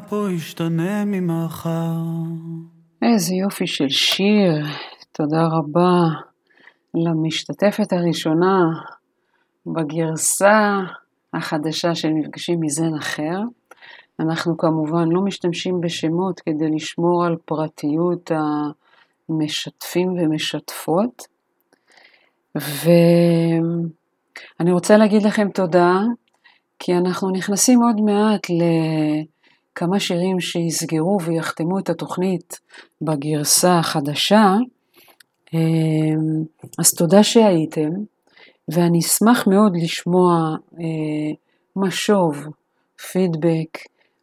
פה 0.00 0.26
ישתנה 0.30 1.04
ממחר. 1.04 1.94
איזה 3.02 3.34
יופי 3.34 3.66
של 3.66 3.88
שיר, 3.88 4.66
תודה 5.12 5.46
רבה 5.46 6.00
למשתתפת 6.94 7.92
הראשונה 7.92 8.60
בגרסה 9.66 10.78
החדשה 11.34 11.94
של 11.94 12.08
מפגשים 12.08 12.60
מזן 12.60 12.94
אחר. 12.94 13.40
אנחנו 14.20 14.56
כמובן 14.56 15.08
לא 15.08 15.20
משתמשים 15.20 15.80
בשמות 15.80 16.40
כדי 16.40 16.70
לשמור 16.74 17.24
על 17.24 17.36
פרטיות 17.44 18.30
המשתפים 19.28 20.08
ומשתפות. 20.08 21.22
ואני 22.54 23.12
רוצה 24.72 24.96
להגיד 24.96 25.22
לכם 25.22 25.48
תודה, 25.50 26.00
כי 26.78 26.92
אנחנו 26.94 27.30
נכנסים 27.30 27.82
עוד 27.82 28.00
מעט 28.00 28.46
לכמה 29.72 30.00
שירים 30.00 30.40
שיסגרו 30.40 31.18
ויחתמו 31.22 31.78
את 31.78 31.90
התוכנית 31.90 32.60
בגרסה 33.02 33.78
החדשה. 33.78 34.54
אז 36.78 36.94
תודה 36.94 37.22
שהייתם, 37.22 37.90
ואני 38.68 38.98
אשמח 38.98 39.46
מאוד 39.46 39.72
לשמוע 39.82 40.56
אה, 40.80 41.34
משוב, 41.76 42.46
פידבק, 43.12 43.78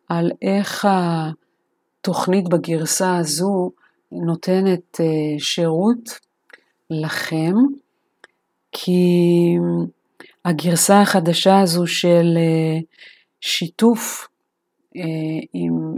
על 0.10 0.32
איך 0.42 0.88
התוכנית 0.90 2.50
בגרסה 2.50 3.18
הזו 3.18 3.72
נותנת 4.12 5.00
אה, 5.00 5.40
שירות 5.40 6.20
לכם, 6.90 7.54
כי 8.72 9.56
הגרסה 10.46 11.02
החדשה 11.02 11.60
הזו 11.60 11.88
של 11.88 12.38
אה, 12.38 12.80
שיתוף 13.42 14.28
עם 15.54 15.96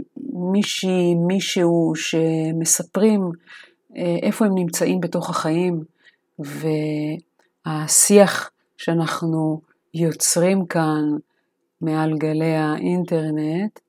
מישהי, 0.52 1.14
מישהו 1.14 1.92
שמספרים 1.96 3.30
אה, 3.96 4.16
איפה 4.22 4.46
הם 4.46 4.54
נמצאים 4.54 5.00
בתוך 5.00 5.30
החיים, 5.30 5.84
והשיח 7.66 8.50
שאנחנו 8.78 9.60
יוצרים 9.94 10.66
כאן 10.66 11.04
מעל 11.80 12.18
גלי 12.18 12.54
האינטרנט, 12.54 13.80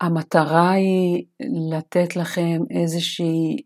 המטרה 0.00 0.70
היא 0.70 1.24
לתת 1.70 2.16
לכם 2.16 2.62
איזושהי 2.70 3.56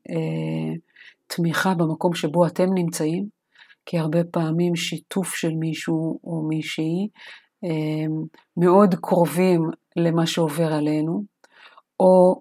תמיכה 1.27 1.75
במקום 1.75 2.15
שבו 2.15 2.47
אתם 2.47 2.75
נמצאים, 2.75 3.29
כי 3.87 3.99
הרבה 3.99 4.25
פעמים 4.25 4.77
שיתוף 4.77 5.35
של 5.35 5.55
מישהו 5.55 6.21
או 6.25 6.43
מישהי 6.49 7.09
מאוד 8.57 8.95
קרובים 8.95 9.71
למה 9.97 10.27
שעובר 10.27 10.73
עלינו, 10.73 11.25
או 12.01 12.41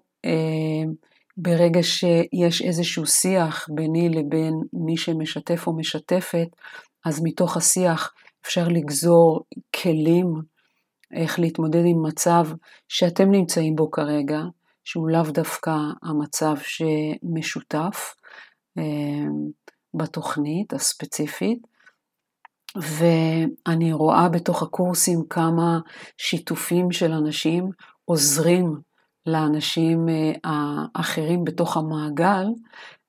ברגע 1.36 1.82
שיש 1.82 2.62
איזשהו 2.62 3.06
שיח 3.06 3.66
ביני 3.74 4.08
לבין 4.08 4.54
מי 4.72 4.96
שמשתף 4.96 5.66
או 5.66 5.76
משתפת, 5.76 6.48
אז 7.04 7.20
מתוך 7.24 7.56
השיח 7.56 8.14
אפשר 8.44 8.68
לגזור 8.68 9.40
כלים 9.82 10.34
איך 11.12 11.38
להתמודד 11.38 11.82
עם 11.86 12.06
מצב 12.06 12.44
שאתם 12.88 13.30
נמצאים 13.30 13.76
בו 13.76 13.90
כרגע, 13.90 14.40
שהוא 14.84 15.08
לאו 15.08 15.22
דווקא 15.22 15.76
המצב 16.02 16.54
שמשותף 16.62 18.14
בתוכנית 19.94 20.72
הספציפית. 20.72 21.73
ואני 22.76 23.92
רואה 23.92 24.28
בתוך 24.28 24.62
הקורסים 24.62 25.22
כמה 25.30 25.80
שיתופים 26.16 26.92
של 26.92 27.12
אנשים 27.12 27.70
עוזרים 28.04 28.80
לאנשים 29.26 30.06
האחרים 30.44 31.44
בתוך 31.44 31.76
המעגל, 31.76 32.46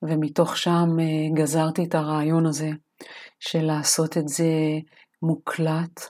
ומתוך 0.02 0.56
שם 0.56 0.88
גזרתי 1.34 1.84
את 1.84 1.94
הרעיון 1.94 2.46
הזה 2.46 2.70
של 3.40 3.62
לעשות 3.62 4.16
את 4.16 4.28
זה 4.28 4.52
מוקלט. 5.22 6.00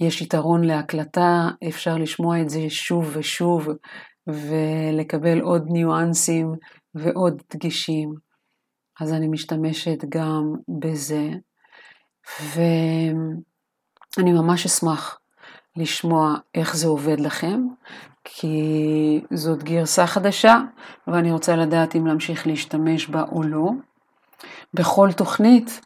יש 0.00 0.22
יתרון 0.22 0.64
להקלטה, 0.64 1.48
אפשר 1.68 1.96
לשמוע 1.96 2.40
את 2.40 2.50
זה 2.50 2.70
שוב 2.70 3.10
ושוב 3.12 3.68
ולקבל 4.26 5.40
עוד 5.40 5.66
ניואנסים 5.70 6.52
ועוד 6.94 7.42
דגישים. 7.52 8.14
אז 9.00 9.12
אני 9.12 9.28
משתמשת 9.28 10.04
גם 10.08 10.54
בזה, 10.80 11.30
ואני 12.40 13.42
ממש 14.32 14.66
אשמח 14.66 15.18
לשמוע 15.76 16.34
איך 16.54 16.76
זה 16.76 16.86
עובד 16.86 17.20
לכם, 17.20 17.60
כי 18.24 19.20
זאת 19.30 19.62
גרסה 19.62 20.06
חדשה, 20.06 20.60
ואני 21.06 21.32
רוצה 21.32 21.56
לדעת 21.56 21.96
אם 21.96 22.06
להמשיך 22.06 22.46
להשתמש 22.46 23.08
בה 23.08 23.22
או 23.22 23.42
לא. 23.42 23.70
בכל 24.74 25.12
תוכנית 25.12 25.80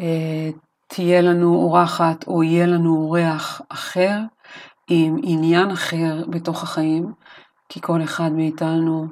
אה, 0.00 0.50
תהיה 0.86 1.20
לנו 1.20 1.54
אורחת 1.54 2.26
או 2.26 2.42
יהיה 2.42 2.66
לנו 2.66 2.96
אורח 2.96 3.60
אחר 3.68 4.18
עם 4.88 5.16
עניין 5.22 5.70
אחר 5.70 6.24
בתוך 6.30 6.62
החיים, 6.62 7.12
כי 7.68 7.80
כל 7.80 8.02
אחד 8.02 8.32
מאיתנו 8.32 9.06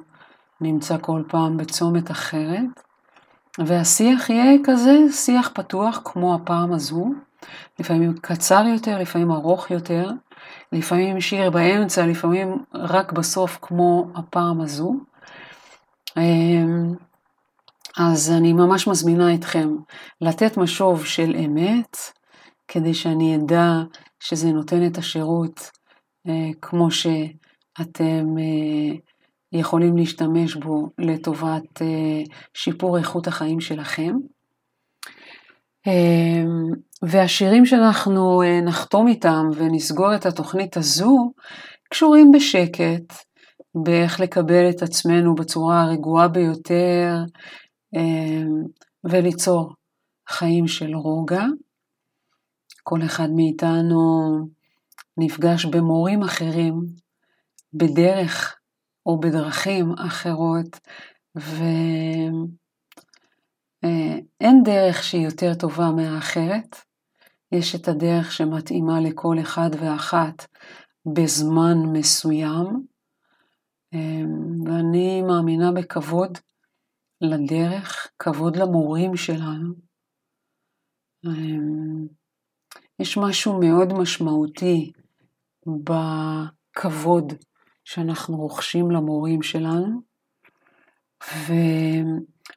נמצא 0.61 0.97
כל 1.01 1.23
פעם 1.27 1.57
בצומת 1.57 2.11
אחרת, 2.11 2.88
והשיח 3.65 4.29
יהיה 4.29 4.57
כזה 4.63 4.97
שיח 5.11 5.51
פתוח 5.53 6.01
כמו 6.05 6.35
הפעם 6.35 6.73
הזו, 6.73 7.05
לפעמים 7.79 8.13
קצר 8.21 8.63
יותר, 8.73 8.99
לפעמים 8.99 9.31
ארוך 9.31 9.71
יותר, 9.71 10.09
לפעמים 10.71 11.21
שיר 11.21 11.49
באמצע, 11.49 12.05
לפעמים 12.05 12.63
רק 12.73 13.11
בסוף 13.11 13.57
כמו 13.61 14.07
הפעם 14.15 14.61
הזו. 14.61 14.95
אמ, 16.17 16.93
אז 17.97 18.31
אני 18.31 18.53
ממש 18.53 18.87
מזמינה 18.87 19.33
אתכם 19.33 19.69
לתת 20.21 20.57
משוב 20.57 21.05
של 21.05 21.35
אמת, 21.45 21.97
כדי 22.67 22.93
שאני 22.93 23.35
אדע 23.35 23.71
שזה 24.19 24.51
נותן 24.51 24.87
את 24.87 24.97
השירות 24.97 25.71
אה, 26.27 26.49
כמו 26.61 26.91
שאתם 26.91 28.37
אה, 28.37 28.97
יכולים 29.51 29.97
להשתמש 29.97 30.55
בו 30.55 30.89
לטובת 30.97 31.81
אה, 31.81 32.21
שיפור 32.53 32.97
איכות 32.97 33.27
החיים 33.27 33.59
שלכם. 33.59 34.15
והשירים 37.01 37.65
שאנחנו 37.65 38.41
נחתום 38.65 39.07
איתם 39.07 39.45
ונסגור 39.55 40.15
את 40.15 40.25
התוכנית 40.25 40.77
הזו 40.77 41.31
קשורים 41.89 42.31
בשקט, 42.31 43.13
באיך 43.75 44.19
לקבל 44.19 44.69
את 44.69 44.81
עצמנו 44.81 45.35
בצורה 45.35 45.81
הרגועה 45.81 46.27
ביותר, 46.27 47.15
אמ, 47.95 48.63
וליצור 49.03 49.73
חיים 50.29 50.67
של 50.67 50.95
רוגע. 50.95 51.43
כל 52.83 52.99
אחד 53.05 53.27
מאיתנו 53.35 53.97
נפגש 55.17 55.65
במורים 55.65 56.23
אחרים, 56.23 56.73
בדרך 57.73 58.58
או 59.05 59.19
בדרכים 59.19 59.93
אחרות, 60.07 60.79
ואין 61.35 62.57
אה, 64.43 64.63
דרך 64.63 65.03
שהיא 65.03 65.25
יותר 65.25 65.53
טובה 65.53 65.91
מהאחרת. 65.95 66.75
יש 67.51 67.75
את 67.75 67.87
הדרך 67.87 68.31
שמתאימה 68.31 68.99
לכל 69.01 69.35
אחד 69.41 69.69
ואחת 69.79 70.47
בזמן 71.05 71.77
מסוים, 71.93 72.85
אמ, 73.93 74.61
ואני 74.65 75.21
מאמינה 75.21 75.71
בכבוד 75.71 76.37
לדרך, 77.21 78.11
כבוד 78.19 78.55
למורים 78.55 79.15
שלנו. 79.15 79.73
אמ, 81.25 82.07
יש 82.99 83.17
משהו 83.17 83.59
מאוד 83.59 83.93
משמעותי 83.93 84.91
בכבוד 85.67 87.33
שאנחנו 87.89 88.37
רוכשים 88.37 88.91
למורים 88.91 89.41
שלנו, 89.41 90.01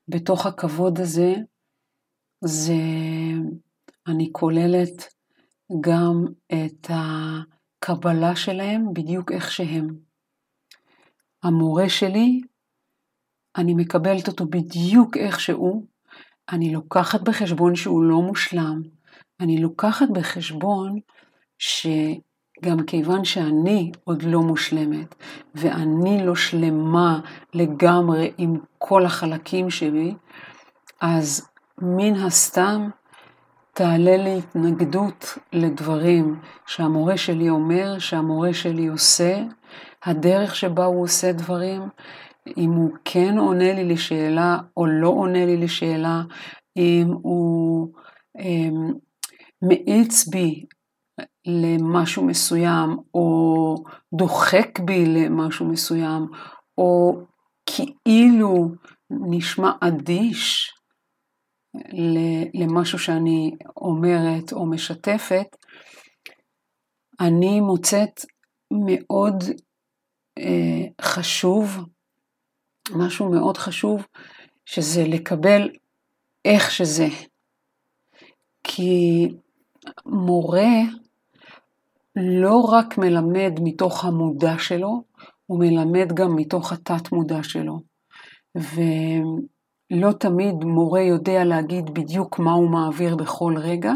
ובתוך 0.09 0.47
הכבוד 0.47 1.01
הזה, 1.01 1.35
זה, 2.45 2.83
אני 4.07 4.29
כוללת 4.33 5.15
גם 5.81 6.25
את 6.47 6.91
הקבלה 6.91 8.37
שלהם 8.37 8.93
בדיוק 8.93 9.33
איך 9.33 9.51
שהם. 9.51 9.87
המורה 11.43 11.89
שלי 11.89 12.41
אני 13.57 13.75
מקבלת 13.75 14.29
אותו 14.29 14.47
בדיוק 14.47 15.17
איך 15.17 15.41
שהוא, 15.41 15.87
אני 16.53 16.73
לוקחת 16.73 17.21
בחשבון 17.21 17.75
שהוא 17.75 18.03
לא 18.03 18.23
מושלם, 18.23 18.83
אני 19.41 19.61
לוקחת 19.61 20.07
בחשבון 20.15 21.01
שגם 22.63 22.85
כיוון 22.87 23.25
שאני 23.25 23.93
עוד 24.05 24.23
לא 24.23 24.41
מושלמת, 24.41 25.15
ואני 25.55 26.27
לא 26.27 26.35
שלמה 26.35 27.21
לגמרי 27.55 28.33
עם 28.39 28.57
כל 28.79 29.07
החלקים 29.07 29.71
שלי, 29.71 30.15
אז 31.01 31.49
מן 31.79 32.15
הסתם 32.15 32.89
תעלה 33.73 34.17
לי 34.17 34.39
התנגדות 34.39 35.39
לדברים 35.53 36.41
שהמורה 36.67 37.17
שלי 37.17 37.51
אומר, 37.51 37.99
שהמורה 37.99 38.55
שלי 38.55 38.87
עושה, 38.87 39.43
הדרך 40.05 40.57
שבה 40.57 40.85
הוא 40.85 41.03
עושה 41.03 41.33
דברים, 41.33 41.83
אם 42.57 42.71
הוא 42.71 42.91
כן 43.05 43.39
עונה 43.39 43.73
לי 43.73 43.85
לשאלה 43.85 44.59
או 44.77 44.87
לא 44.87 45.09
עונה 45.09 45.47
לי 45.47 45.57
לשאלה, 45.57 46.23
אם 46.77 47.07
הוא 47.23 47.89
um, 48.39 48.43
מאיץ 49.63 50.29
בי 50.29 50.65
למשהו 51.47 52.25
מסוים, 52.25 52.97
או 53.15 53.75
דוחק 54.15 54.79
בי 54.79 55.05
למשהו 55.07 55.67
מסוים, 55.67 56.27
או 56.79 57.21
כאילו 57.67 58.69
נשמע 59.11 59.73
אדיש 59.81 60.73
למשהו 62.55 62.99
שאני 62.99 63.51
אומרת 63.77 64.53
או 64.53 64.67
משתפת, 64.67 65.57
אני 67.21 67.61
מוצאת 67.61 68.21
מאוד 68.71 69.45
אה, 70.39 70.87
חשוב 71.03 71.79
משהו 72.91 73.31
מאוד 73.31 73.57
חשוב, 73.57 74.07
שזה 74.65 75.05
לקבל 75.05 75.71
איך 76.45 76.71
שזה. 76.71 77.09
כי 78.65 79.29
מורה 80.07 80.71
לא 82.17 82.61
רק 82.61 82.99
מלמד 82.99 83.53
מתוך 83.63 84.05
המודע 84.05 84.59
שלו, 84.59 85.03
הוא 85.47 85.61
מלמד 85.61 86.13
גם 86.15 86.37
מתוך 86.37 86.73
התת 86.73 87.13
מודע 87.13 87.43
שלו. 87.43 87.81
ולא 88.55 90.13
תמיד 90.13 90.55
מורה 90.65 91.01
יודע 91.01 91.45
להגיד 91.45 91.85
בדיוק 91.95 92.39
מה 92.39 92.53
הוא 92.53 92.71
מעביר 92.71 93.17
בכל 93.17 93.55
רגע, 93.59 93.93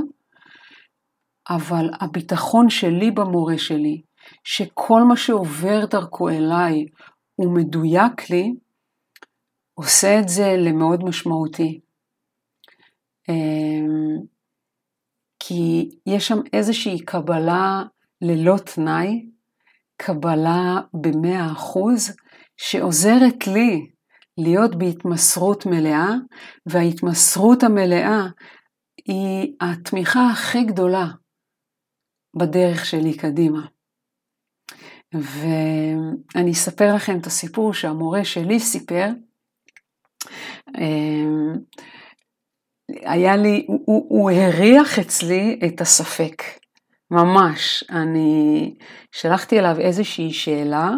אבל 1.48 1.90
הביטחון 2.00 2.70
שלי 2.70 3.10
במורה 3.10 3.58
שלי, 3.58 4.02
שכל 4.44 5.02
מה 5.08 5.16
שעובר 5.16 5.86
דרכו 5.90 6.28
אליי 6.28 6.86
הוא 7.34 7.54
מדויק 7.54 8.30
לי, 8.30 8.54
עושה 9.74 10.20
את 10.20 10.28
זה 10.28 10.54
למאוד 10.58 11.04
משמעותי. 11.04 11.80
אמ, 13.28 14.26
כי 15.38 15.88
יש 16.06 16.28
שם 16.28 16.38
איזושהי 16.52 17.04
קבלה 17.04 17.82
ללא 18.22 18.56
תנאי, 18.58 19.26
קבלה 19.96 20.80
במאה 20.94 21.52
אחוז, 21.52 22.16
שעוזרת 22.56 23.46
לי 23.46 23.90
להיות 24.38 24.74
בהתמסרות 24.74 25.66
מלאה, 25.66 26.08
וההתמסרות 26.66 27.62
המלאה 27.62 28.26
היא 29.06 29.52
התמיכה 29.60 30.30
הכי 30.32 30.64
גדולה 30.64 31.06
בדרך 32.36 32.86
שלי 32.86 33.16
קדימה. 33.16 33.66
ואני 35.14 36.52
אספר 36.52 36.94
לכם 36.94 37.18
את 37.18 37.26
הסיפור 37.26 37.74
שהמורה 37.74 38.24
שלי 38.24 38.60
סיפר, 38.60 39.08
אמ, 40.78 41.52
היה 42.88 43.36
לי, 43.36 43.64
הוא, 43.68 44.06
הוא 44.08 44.30
הריח 44.30 44.98
אצלי 44.98 45.60
את 45.66 45.80
הספק, 45.80 46.42
ממש. 47.10 47.84
אני 47.90 48.74
שלחתי 49.12 49.58
אליו 49.58 49.76
איזושהי 49.80 50.32
שאלה, 50.32 50.90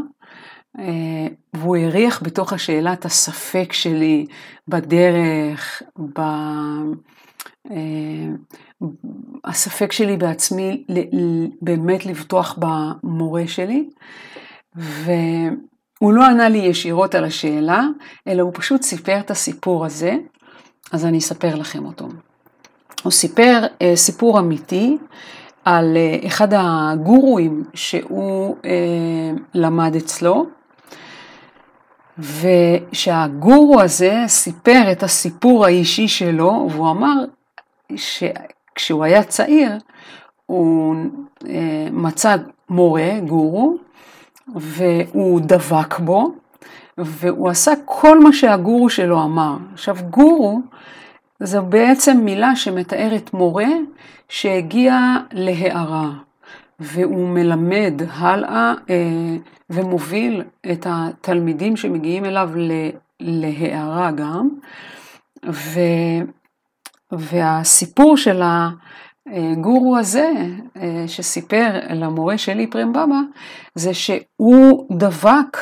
אה, 0.78 1.26
והוא 1.54 1.76
הריח 1.76 2.22
בתוך 2.22 2.52
השאלה 2.52 2.92
את 2.92 3.04
הספק 3.04 3.72
שלי 3.72 4.26
בדרך, 4.68 5.82
ב... 5.98 6.20
אה, 7.70 8.28
הספק 9.44 9.92
שלי 9.92 10.16
בעצמי 10.16 10.84
באמת 11.62 12.06
לבטוח 12.06 12.58
במורה 12.58 13.46
שלי, 13.46 13.88
ו... 14.76 15.10
הוא 15.98 16.12
לא 16.12 16.26
ענה 16.26 16.48
לי 16.48 16.58
ישירות 16.58 17.14
על 17.14 17.24
השאלה, 17.24 17.86
אלא 18.28 18.42
הוא 18.42 18.52
פשוט 18.54 18.82
סיפר 18.82 19.20
את 19.20 19.30
הסיפור 19.30 19.86
הזה, 19.86 20.16
אז 20.92 21.04
אני 21.04 21.18
אספר 21.18 21.54
לכם 21.54 21.86
אותו. 21.86 22.08
הוא 23.02 23.12
סיפר 23.12 23.66
אה, 23.82 23.96
סיפור 23.96 24.38
אמיתי 24.38 24.98
על 25.68 25.96
אה, 25.96 26.26
אחד 26.26 26.48
הגורואים 26.52 27.64
שהוא 27.74 28.56
אה, 28.64 28.70
למד 29.54 29.96
אצלו, 29.96 30.46
ושהגורו 32.18 33.80
הזה 33.80 34.22
סיפר 34.26 34.92
את 34.92 35.02
הסיפור 35.02 35.64
האישי 35.64 36.08
שלו, 36.08 36.68
והוא 36.70 36.90
אמר 36.90 37.24
שכשהוא 37.96 39.04
היה 39.04 39.22
צעיר, 39.22 39.70
הוא 40.46 40.96
אה, 41.48 41.88
מצא 41.92 42.36
מורה, 42.70 43.20
גורו, 43.26 43.76
והוא 44.54 45.40
דבק 45.40 45.98
בו, 45.98 46.32
והוא 46.98 47.48
עשה 47.48 47.72
כל 47.84 48.20
מה 48.20 48.32
שהגורו 48.32 48.90
שלו 48.90 49.22
אמר. 49.22 49.56
עכשיו, 49.72 49.96
גורו 50.10 50.60
זו 51.40 51.62
בעצם 51.62 52.16
מילה 52.16 52.56
שמתארת 52.56 53.34
מורה 53.34 53.68
שהגיע 54.28 55.16
להערה, 55.32 56.10
והוא 56.80 57.28
מלמד 57.28 58.02
הלאה 58.10 58.74
אה, 58.90 59.36
ומוביל 59.70 60.42
את 60.72 60.86
התלמידים 60.90 61.76
שמגיעים 61.76 62.24
אליו 62.24 62.50
להערה 63.20 64.10
גם. 64.10 64.48
ו, 65.46 65.80
והסיפור 67.12 68.16
של 68.16 68.42
הגורו 69.26 69.96
הזה, 69.96 70.32
אה, 70.76 71.04
שסיפר 71.06 71.78
למורה 71.90 72.38
שלי 72.38 72.66
פרם 72.66 72.92
בבא, 72.92 73.20
זה 73.74 73.94
שהוא 73.94 74.86
דבק 74.98 75.56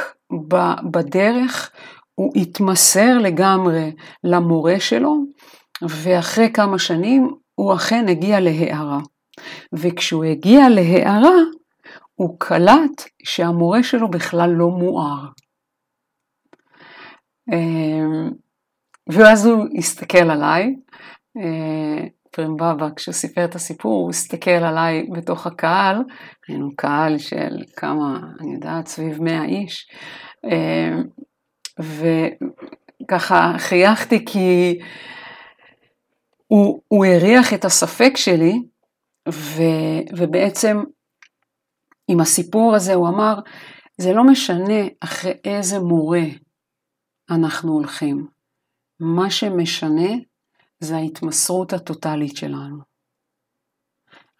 בדרך, 0.91 1.71
הוא 2.15 2.33
התמסר 2.37 3.19
לגמרי 3.19 3.93
למורה 4.25 4.81
שלו, 4.81 5.17
ואחרי 5.83 6.51
כמה 6.53 6.79
שנים 6.79 7.35
הוא 7.57 7.75
אכן 7.75 8.09
הגיע 8.09 8.41
להערה. 8.41 8.99
וכשהוא 9.73 10.25
הגיע 10.25 10.69
להערה, 10.69 11.37
הוא 12.15 12.37
קלט 12.39 13.05
שהמורה 13.25 13.83
שלו 13.83 14.11
בכלל 14.11 14.51
לא 14.51 14.69
מואר. 14.69 15.27
אמ, 17.53 18.31
ואז 19.09 19.47
הוא 19.47 19.67
הסתכל 19.79 20.31
עליי, 20.31 20.75
אה, 21.37 22.07
פרם 22.31 22.57
בבא, 22.57 22.89
כשהוא 22.97 23.13
סיפר 23.13 23.45
את 23.45 23.55
הסיפור, 23.55 24.03
הוא 24.03 24.11
הסתכל 24.11 24.51
עליי 24.51 25.07
בתוך 25.13 25.47
הקהל, 25.47 25.97
היינו 26.49 26.77
קהל 26.77 27.19
של 27.19 27.63
כמה, 27.77 28.21
אני 28.41 28.55
יודעת, 28.55 28.87
סביב 28.87 29.23
מאה 29.23 29.45
איש, 29.45 29.91
אמ, 30.45 31.03
וככה 31.79 33.53
חייכתי 33.59 34.25
כי 34.25 34.79
הוא, 36.47 36.83
הוא 36.89 37.07
הריח 37.07 37.55
את 37.55 37.65
הספק 37.65 38.13
שלי, 38.17 38.63
ו, 39.29 39.63
ובעצם 40.19 40.77
עם 42.09 42.21
הסיפור 42.21 42.75
הזה 42.75 42.95
הוא 42.95 43.09
אמר, 43.09 43.35
זה 43.99 44.13
לא 44.13 44.25
משנה 44.25 44.89
אחרי 45.01 45.33
איזה 45.45 45.79
מורה 45.79 46.25
אנחנו 47.31 47.73
הולכים, 47.73 48.27
מה 49.01 49.31
שמשנה 49.31 50.11
זה 50.81 50.97
ההתמסרות 50.97 51.73
הטוטלית 51.73 52.37
שלנו. 52.37 52.97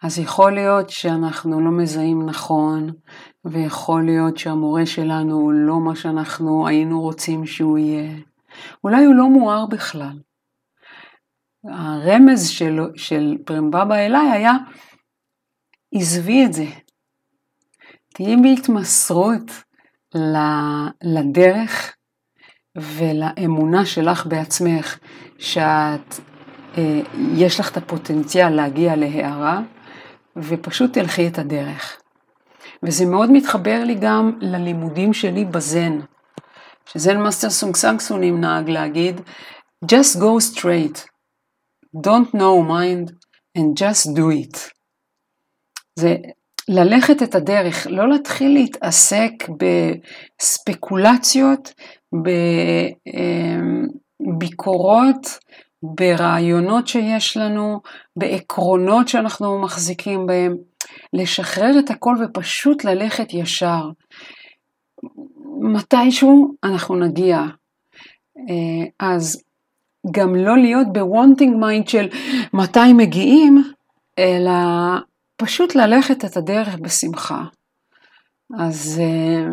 אז 0.03 0.19
יכול 0.19 0.53
להיות 0.53 0.89
שאנחנו 0.89 1.61
לא 1.61 1.71
מזהים 1.71 2.25
נכון, 2.25 2.91
ויכול 3.45 4.05
להיות 4.05 4.37
שהמורה 4.37 4.85
שלנו 4.85 5.35
הוא 5.35 5.53
לא 5.53 5.79
מה 5.79 5.95
שאנחנו 5.95 6.67
היינו 6.67 7.01
רוצים 7.01 7.45
שהוא 7.45 7.77
יהיה. 7.77 8.17
אולי 8.83 9.05
הוא 9.05 9.15
לא 9.15 9.29
מואר 9.29 9.65
בכלל. 9.65 10.19
הרמז 11.71 12.49
של, 12.49 12.79
של 12.95 13.37
פרמבבא 13.45 13.95
אליי 13.95 14.31
היה, 14.31 14.53
עזבי 15.93 16.45
את 16.45 16.53
זה. 16.53 16.65
תהיי 18.13 18.35
בהתמסרות 18.35 19.51
לדרך 21.03 21.95
ולאמונה 22.75 23.85
שלך 23.85 24.25
בעצמך, 24.25 24.99
שאת, 25.37 26.19
אה, 26.77 27.01
יש 27.35 27.59
לך 27.59 27.71
את 27.71 27.77
הפוטנציאל 27.77 28.49
להגיע 28.49 28.95
להערה, 28.95 29.61
ופשוט 30.37 30.93
תלכי 30.93 31.27
את 31.27 31.39
הדרך. 31.39 31.97
וזה 32.83 33.05
מאוד 33.05 33.31
מתחבר 33.31 33.83
לי 33.83 33.95
גם 33.95 34.31
ללימודים 34.41 35.13
שלי 35.13 35.45
בזן, 35.45 35.99
ש 36.85 36.99
Zen 36.99 37.21
master 37.21 37.49
סונג 37.49 37.75
סאן 37.75 38.39
נהג 38.39 38.69
להגיד, 38.69 39.21
just 39.85 40.17
go 40.17 40.55
straight, 40.55 41.16
don't 41.95 42.33
know 42.33 42.61
mind 42.61 43.11
and 43.57 43.75
just 43.79 44.15
do 44.15 44.29
it. 44.31 44.57
זה 45.95 46.15
ללכת 46.69 47.23
את 47.23 47.35
הדרך, 47.35 47.87
לא 47.89 48.09
להתחיל 48.09 48.53
להתעסק 48.53 49.31
בספקולציות, 50.39 51.73
בביקורות, 54.19 55.39
ברעיונות 55.83 56.87
שיש 56.87 57.37
לנו, 57.37 57.81
בעקרונות 58.15 59.07
שאנחנו 59.07 59.61
מחזיקים 59.61 60.25
בהם, 60.25 60.57
לשחרר 61.13 61.79
את 61.79 61.89
הכל 61.89 62.15
ופשוט 62.23 62.83
ללכת 62.83 63.33
ישר. 63.33 63.89
מתישהו 65.61 66.53
אנחנו 66.63 66.95
נגיע. 66.95 67.37
אה, 68.37 68.85
אז 68.99 69.43
גם 70.11 70.35
לא 70.35 70.57
להיות 70.57 70.87
ב-wanting 70.93 71.53
mind 71.63 71.89
של 71.89 72.07
מתי 72.53 72.93
מגיעים, 72.93 73.63
אלא 74.19 74.51
פשוט 75.37 75.75
ללכת 75.75 76.25
את 76.25 76.37
הדרך 76.37 76.75
בשמחה. 76.81 77.43
אז 78.59 79.01
אה, 79.03 79.49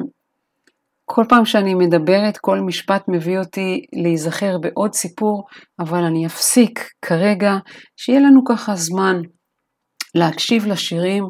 כל 1.04 1.24
פעם 1.28 1.44
שאני 1.44 1.74
מדברת, 1.74 2.38
כל 2.38 2.60
משפט 2.60 3.04
מביא 3.08 3.38
אותי 3.38 3.80
להיזכר 3.92 4.58
בעוד 4.58 4.94
סיפור, 4.94 5.44
אבל 5.80 6.04
אני 6.04 6.26
אפסיק 6.26 6.88
כרגע, 7.02 7.52
שיהיה 7.96 8.20
לנו 8.20 8.44
ככה 8.44 8.74
זמן 8.74 9.20
להקשיב 10.14 10.66
לשירים 10.66 11.24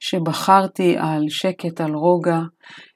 שבחרתי 0.00 0.96
על 0.98 1.22
שקט, 1.28 1.80
על 1.80 1.94
רוגע, 1.94 2.38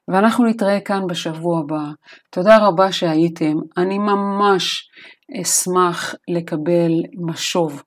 ואנחנו 0.07 0.45
נתראה 0.45 0.79
כאן 0.81 1.01
בשבוע 1.09 1.59
הבא. 1.59 1.83
תודה 2.31 2.57
רבה 2.57 2.91
שהייתם, 2.91 3.53
אני 3.77 3.97
ממש 3.97 4.87
אשמח 5.41 6.15
לקבל 6.27 6.91
משוב 7.13 7.83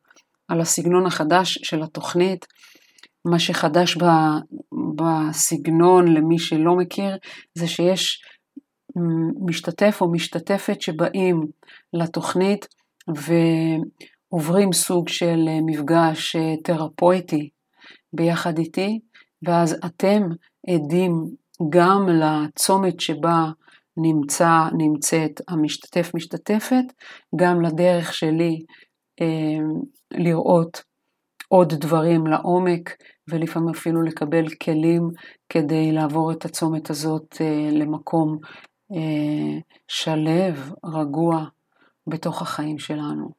על 0.48 0.60
הסגנון 0.60 1.06
החדש 1.06 1.58
של 1.62 1.82
התוכנית. 1.82 2.46
מה 3.24 3.38
שחדש 3.38 3.98
בסגנון 4.96 6.14
למי 6.14 6.38
שלא 6.38 6.76
מכיר 6.76 7.16
זה 7.54 7.66
שיש 7.66 8.22
משתתף 9.46 9.98
או 10.00 10.12
משתתפת 10.12 10.82
שבאים 10.82 11.46
לתוכנית 11.92 12.66
ועוברים 13.08 14.72
סוג 14.72 15.08
של 15.08 15.38
מפגש 15.66 16.36
תרפויטי 16.64 17.48
ביחד 18.12 18.58
איתי, 18.58 19.00
ואז 19.42 19.76
אתם 19.86 20.22
עדים 20.68 21.12
גם 21.70 22.08
לצומת 22.08 23.00
שבה 23.00 23.44
נמצא, 24.02 24.68
נמצאת 24.78 25.40
המשתתף 25.48 26.10
משתתפת, 26.14 26.84
גם 27.36 27.62
לדרך 27.62 28.14
שלי 28.14 28.58
אה, 29.20 29.58
לראות 30.10 30.82
עוד 31.48 31.74
דברים 31.74 32.26
לעומק 32.26 32.96
ולפעמים 33.28 33.68
אפילו 33.68 34.02
לקבל 34.02 34.48
כלים 34.48 35.10
כדי 35.48 35.92
לעבור 35.92 36.32
את 36.32 36.44
הצומת 36.44 36.90
הזאת 36.90 37.36
אה, 37.40 37.68
למקום 37.72 38.38
אה, 38.92 39.58
שלב, 39.88 40.72
רגוע, 40.84 41.44
בתוך 42.06 42.42
החיים 42.42 42.78
שלנו. 42.78 43.30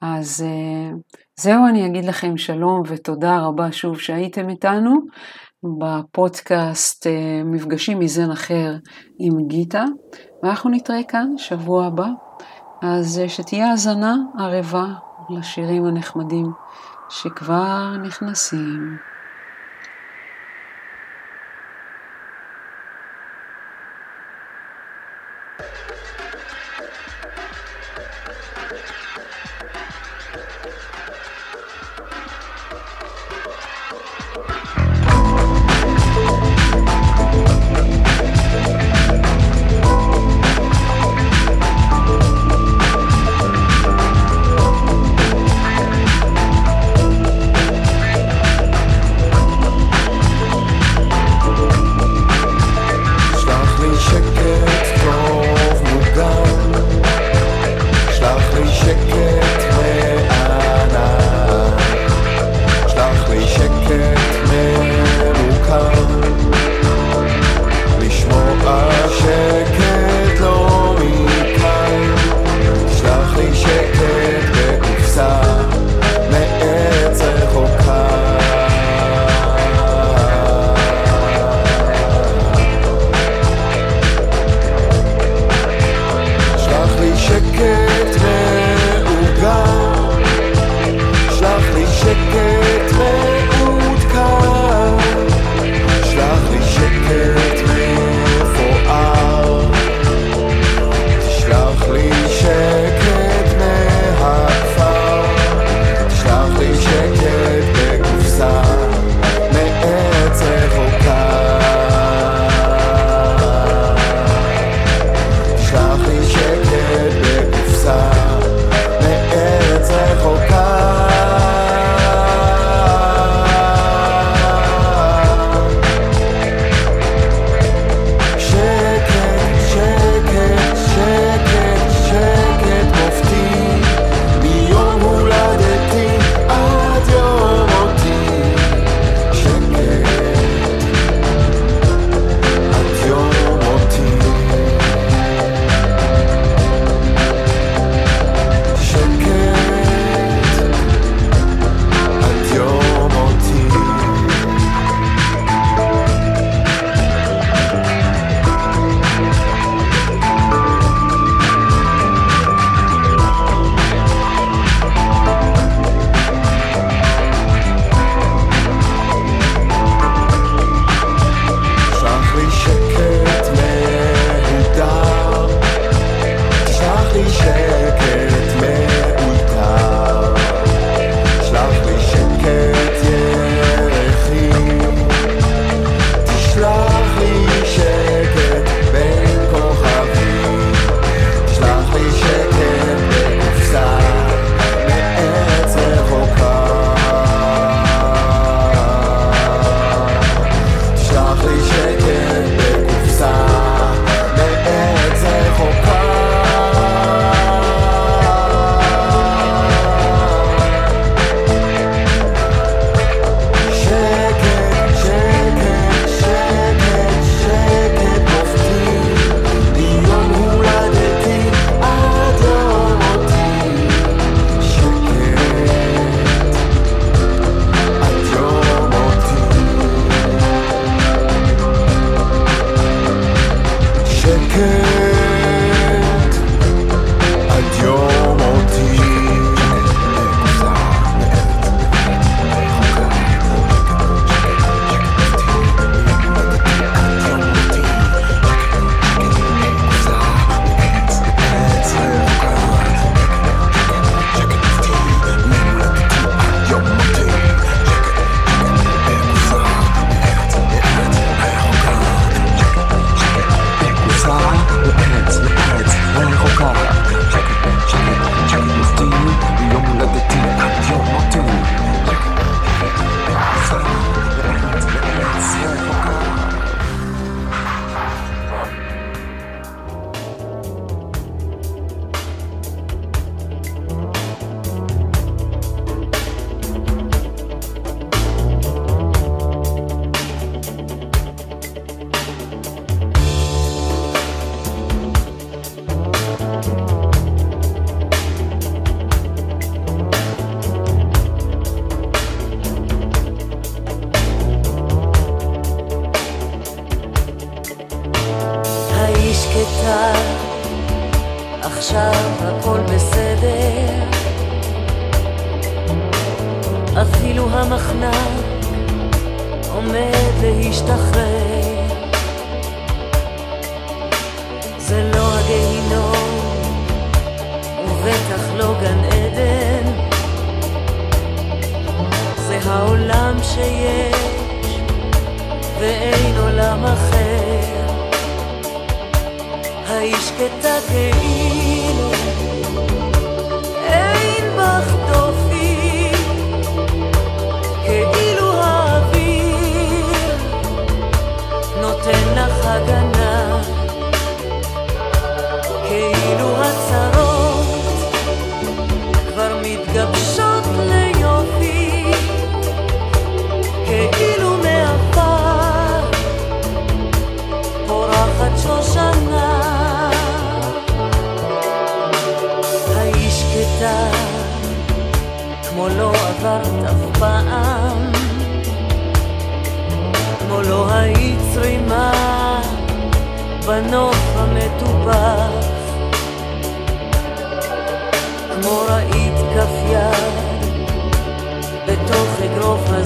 אז 0.00 0.44
אה, 0.46 0.90
זהו, 1.36 1.66
אני 1.68 1.86
אגיד 1.86 2.04
לכם 2.04 2.36
שלום 2.36 2.82
ותודה 2.86 3.40
רבה 3.40 3.72
שוב 3.72 4.00
שהייתם 4.00 4.48
איתנו 4.48 4.94
בפודקאסט 5.78 7.06
אה, 7.06 7.42
מפגשים 7.44 7.98
מזן 7.98 8.30
אחר 8.30 8.74
עם 9.18 9.46
גיטה, 9.46 9.84
ואנחנו 10.42 10.70
נתראה 10.70 11.02
כאן 11.08 11.28
שבוע 11.36 11.86
הבא. 11.86 12.06
אז 12.82 13.20
שתהיה 13.28 13.70
האזנה 13.70 14.14
ערבה 14.38 14.86
לשירים 15.30 15.84
הנחמדים 15.84 16.46
שכבר 17.08 17.96
נכנסים. 18.02 19.13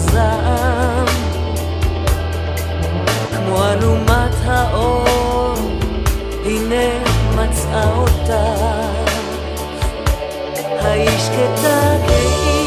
הזעם 0.08 1.06
כמו 3.36 3.64
אלומת 3.64 4.34
האור 4.44 5.54
הנה 6.44 7.04
מצאה 7.34 7.96
אותך 7.96 8.32
האיש 10.80 11.28
כתגי 11.28 12.57